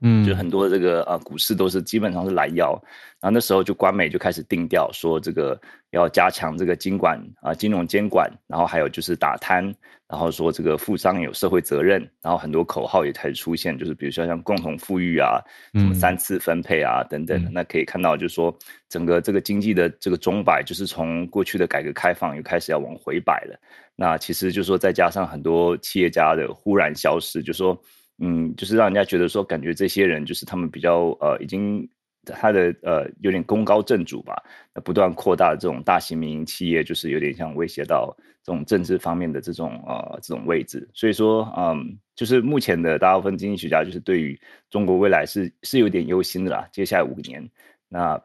[0.04, 2.72] 嗯，就很多这个呃股市都是基本上是拦腰，
[3.20, 5.58] 然后那时候就官媒就开始定调说这个
[5.90, 9.72] 要加强这个监管啊、呃、金融监管，然后还有就是打贪，
[10.08, 15.38] 然后说这个富商有社会责任，然后很多口号也开始出现，就是比如说像共同富裕啊，
[15.74, 18.52] 什么三次分配啊、嗯、等等的，那可以看到就是说
[18.88, 23.56] 整个这个经济的这个钟摆就是从过去的改革开放又开始要往回摆了，
[23.94, 27.80] 那其实就是说再加上很多企业家的忽然消失，就是说。
[28.24, 31.88] 嗯，就是让人家觉得说，感觉这些人就是他们比较呃，已经
[32.24, 34.40] 他的呃有点功高震主吧，
[34.84, 40.88] 不断扩大这种大型民营企业，就是有点像威胁到这种政治方面的这种呃这种位置。
[40.94, 46.68] 所以说，嗯，就是目前的大部分经济学家就是对于中国未来是是有点忧心的啦。
[46.70, 47.50] 接下来五年，
[47.88, 48.22] 那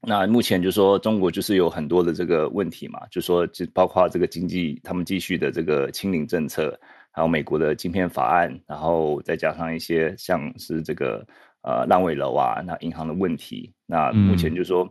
[0.00, 6.80] 那目前就说中国就是有很多的这个问题嘛，就说就包括这个经济，他们继续的这个清零政策。
[7.18, 11.26] 还有美国的晶片法案，然后再加上一些像是这个
[11.62, 14.84] 呃烂尾楼啊，那银行的问题，那目前就是说，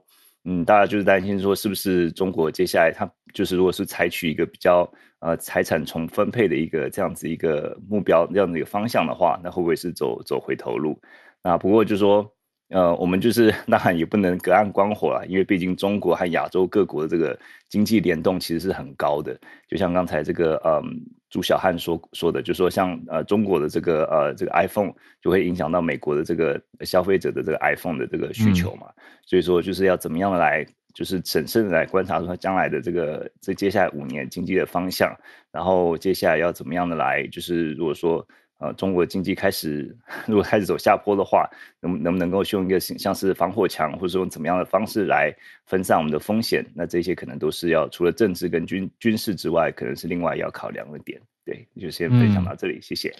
[0.43, 4.85] 嗯，嗯，大家就是担心说，是不是中国接下来它就是如果是采取一个比较
[5.19, 10.99] 呃财产重分配的一个这样子一个目标这样的一个方向的话，那会不会是走走回头路？
[11.41, 12.29] 那不过就是说。
[12.69, 17.37] 呃，我们就是 当然也不能隔岸观火了，因为毕竟中国和亚洲各国的这个
[17.69, 19.39] 经济联动其实是很高的。
[19.69, 20.83] 就像刚才这个嗯
[21.29, 24.91] 朱小汉说说的，就说像呃中国的这个呃这个 iPhone
[25.21, 28.87] 就会影响到美国的这个消费者的这个 iPhone 的这个需求嘛。
[28.97, 35.15] 嗯、所以说就是要怎么样的来，就是审慎的来观察说将来的这个这接下来五年经济的方向，
[35.53, 38.27] 然后接下来要怎么样的来，就是如果说。
[38.59, 39.95] 呃，中国经济开始
[40.25, 41.47] 如果开始走下坡的话，
[41.79, 45.31] 能能不能够用一个像是防火墙，或者说用怎么样的方式来
[45.65, 46.65] 分散我们的风险？
[46.73, 51.21] 那这些可能都是要除了政治跟军军事之外，可能是另外要考量的点。
[51.45, 53.15] 对，就先分享到这里，嗯、谢谢。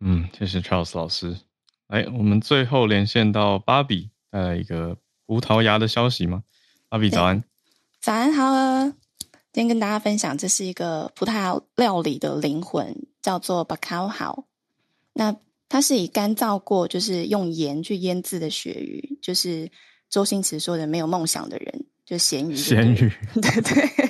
[0.00, 1.36] 嗯，谢谢 Charles 老师。
[1.86, 6.42] 来，我们最后连线到芭比，带来一个葡萄牙的消息吗？
[6.88, 7.44] 芭比早安。
[8.00, 8.90] 早安，好了，
[9.52, 14.44] 今天跟大家分享，这是一个葡萄牙料理的灵魂，叫做 Bacalhau。
[15.12, 15.36] 那
[15.68, 19.70] 它是以干燥过，就是用盐去腌制的鳕鱼，就是
[20.10, 22.54] 周星驰说的没有梦想的人，就咸鱼。
[22.54, 23.10] 咸鱼，
[23.40, 24.08] 对对。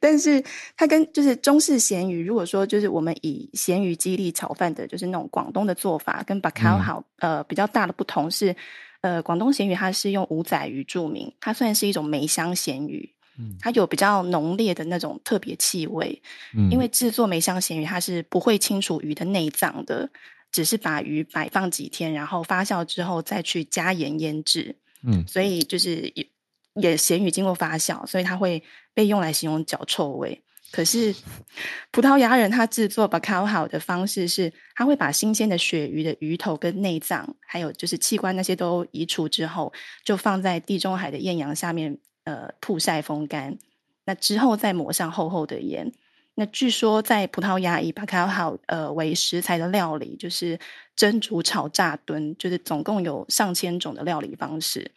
[0.00, 0.42] 但是
[0.76, 8.54] 它跟就是中式咸鱼，如果说就是我们以咸鱼鸡粒炒饭的，就是那种广东的做法，跟 Bacalhau 呃比较大的不同是，
[9.02, 13.12] 呃广东咸鱼它是用五仔鱼著名，它算是一种梅香咸鱼。
[13.60, 16.20] 它有比较浓烈的那种特别气味。
[16.54, 20.08] 嗯，因为制作梅香咸鱼，它是不会清除鱼的内脏的，
[20.50, 24.76] 只是把鱼摆放几天，然后发酵之后再去加盐腌制。
[25.02, 26.26] 嗯，所以就是也
[26.74, 28.62] 也咸鱼经过发酵，所以它会
[28.92, 30.42] 被用来形容脚臭味。
[30.72, 31.12] 可是
[31.90, 39.72] 葡萄牙人他制作 bacalhau 的方式是，他会把新鲜的鳕鱼的鱼头跟内脏，还有就是器官那些都移除之后，
[40.04, 43.58] 就放在地中海的艳阳下面，呃，曝晒风干。
[44.04, 45.92] 那之后再抹上厚厚的盐。
[46.34, 50.58] 那据说在葡萄牙以 bacalhau 呃为食材的料理，就是
[50.96, 54.90] 蒸、煮、炒、炸、炖，就是总共有上千种的料理方式。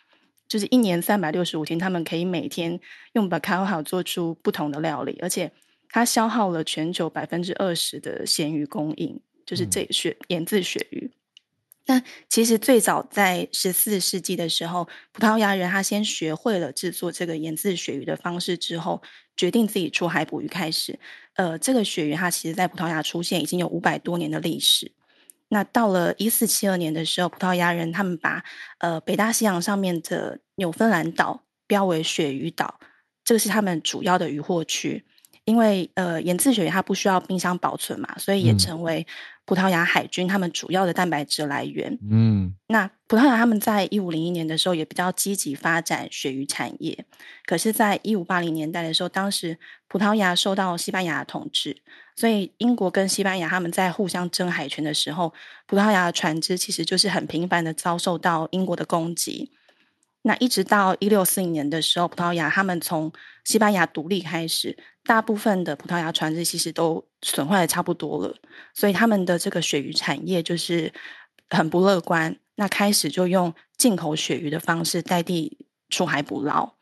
[0.47, 2.79] 就是一年三百六十五天，他们可以每天
[3.13, 5.51] 用 bacalhau 做出不同的料理，而且
[5.89, 11.11] 它消耗了全球百分之二十的咸鱼供应，就是这鳕盐渍鳕鱼。
[11.85, 19.01] 那其实最早在十四世纪的时候，葡萄牙人他先学会了制作这个盐渍鳕鱼的方式之后，
[19.35, 20.97] 决定自己出海捕鱼开始。
[21.35, 24.93] 呃，这个鳕鱼它其实在葡萄牙出现已经有五百多年的历史。
[25.49, 28.43] 那到了一四七二年的时候，葡萄牙人他们把
[28.77, 32.79] 呃北大西洋上面的纽芬兰岛标为鳕鱼岛，
[33.25, 35.05] 这个是他们主要的渔获区。
[35.45, 39.05] 因为呃盐渍鳕鱼它不需要冰箱保存嘛，所以也成为
[39.45, 41.97] 葡萄牙海军他们主要的蛋白质来源。
[42.09, 47.05] 嗯，那葡萄牙他们在一五零一年的时候也比较积极发展鳕鱼产业，
[47.45, 51.77] 可是，在一五八零年代的时候，当时葡萄牙受到西班牙的统治。
[52.15, 55.33] 所以，英国跟西班牙他们在互相争海权的时候，
[55.65, 59.51] 葡萄牙的船只其实就是很频繁的遭受到英国的攻击。
[60.23, 63.11] 那一直到一六四零年的时候，葡萄牙他们从
[63.43, 68.35] 西班牙独立开始，大部分的葡萄牙船只其实都损坏的差不多了，
[68.73, 70.91] 所以他们的这个鳕鱼产业就是
[71.49, 72.35] 很不乐观。
[72.55, 75.57] 那开始就用进口鳕鱼的方式代替
[75.89, 76.73] 出海捕捞。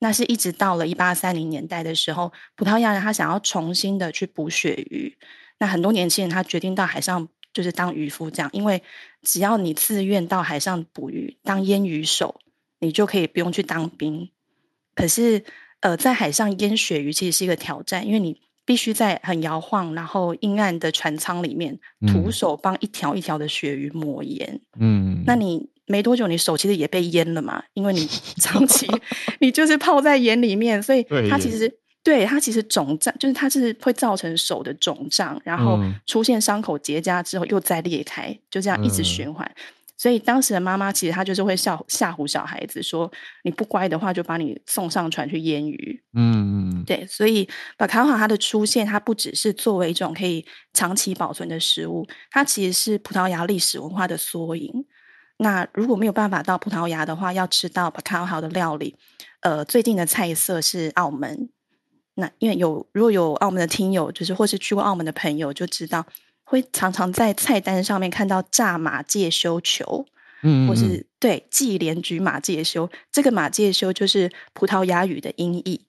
[0.00, 5.16] 那是一直到了一八三零年代的时候，葡萄牙人他想要重新的去捕鳕鱼，
[5.58, 8.82] 那很多年轻人他决定到海上就是当渔夫这样，因为
[9.22, 12.38] 只要你自愿到海上捕鱼当腌鱼手，
[12.80, 14.30] 你就可以不用去当兵。
[14.94, 15.44] 可是
[15.80, 24.60] 呃，在海上淹鳕鱼其实是一个挑战，因为你必须在很摇晃然后阴暗的船舱里面，徒手帮一条一条的鳕鱼抹盐。
[24.78, 25.68] 嗯，那你。
[25.86, 28.06] 没多久，你手其实也被淹了嘛，因为你
[28.40, 28.86] 长期
[29.40, 31.70] 你就是泡在盐里面，所以它其实
[32.02, 39.46] 对它其实肿胀，就是它是会造成手的肿胀，然后出现伤口结痂之后又再裂开，就这样一直循环。
[39.46, 39.62] 嗯、
[39.96, 43.10] 所以当时的妈妈其实她就是会吓吓唬小孩子说，
[43.44, 46.02] 你不乖的话就把你送上船去腌鱼。
[46.14, 54.84] 嗯嗯，对，所以巴卡哈它的出现，它不只是作为一种可以长期保存的食物，它其实是葡萄牙历史文化的缩影。
[55.38, 58.96] 那如果没有办法到葡萄牙的话，要吃到 bacalhau 的料理，
[59.40, 61.48] 呃，最近的菜色是澳门。
[62.16, 66.06] 那因为有如果有澳门的听友，就是或是去过澳门的朋友，就知道
[66.44, 70.06] 会常常在菜单上面看到炸马介休球，
[70.42, 75.84] 嗯，嗯，或是对忌廉焗马介休，这个马介休就是葡萄牙语的音译，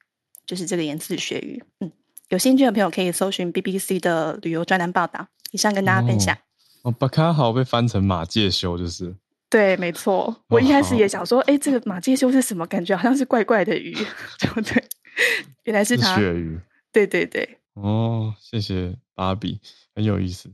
[0.45, 1.63] 就是这个盐渍鳕鱼。
[1.81, 1.91] 嗯，
[2.29, 5.27] 有兴趣的朋友可以搜寻 BBC 的旅游专栏报道。
[5.51, 6.37] 以上跟大家分享。
[6.81, 9.15] 哦，bacalhau 被翻成马介休就是。
[9.49, 10.35] 对，没错。
[10.49, 12.65] 我一开始也想说，哎、哦，这个马介休是什么？
[12.67, 13.93] 感觉好像是怪怪的鱼，
[14.39, 14.83] 对不对？
[15.63, 16.15] 原来是它。
[16.15, 16.59] 是鳕鱼。
[16.91, 17.57] 对对对。
[17.75, 19.59] 哦，谢谢芭比，
[19.95, 20.51] 很有意思。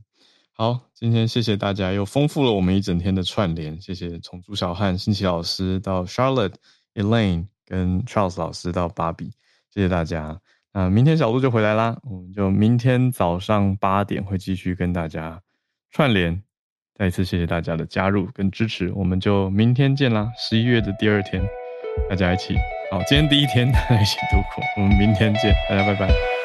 [0.54, 3.80] 好，今天谢谢大家，又丰富了我们一整天的串联。
[3.80, 6.54] 谢谢从朱小汉、新奇老师到 Charlotte、
[6.94, 9.32] Elaine 跟 Charles 老师到芭比，
[9.74, 10.40] 谢谢大家。
[10.72, 15.42] 那明天小鹿就回来啦，我们就明天早上八点会继续跟大家
[15.90, 16.42] 串联。
[16.94, 20.30] 再一次谢谢大家的加入跟支持，我们就明天见啦！
[20.36, 21.42] 十一月的第二天，
[22.08, 22.54] 大家一起
[22.90, 26.41] 好，今天第一天大家一起度过，我们明天见，大家拜拜。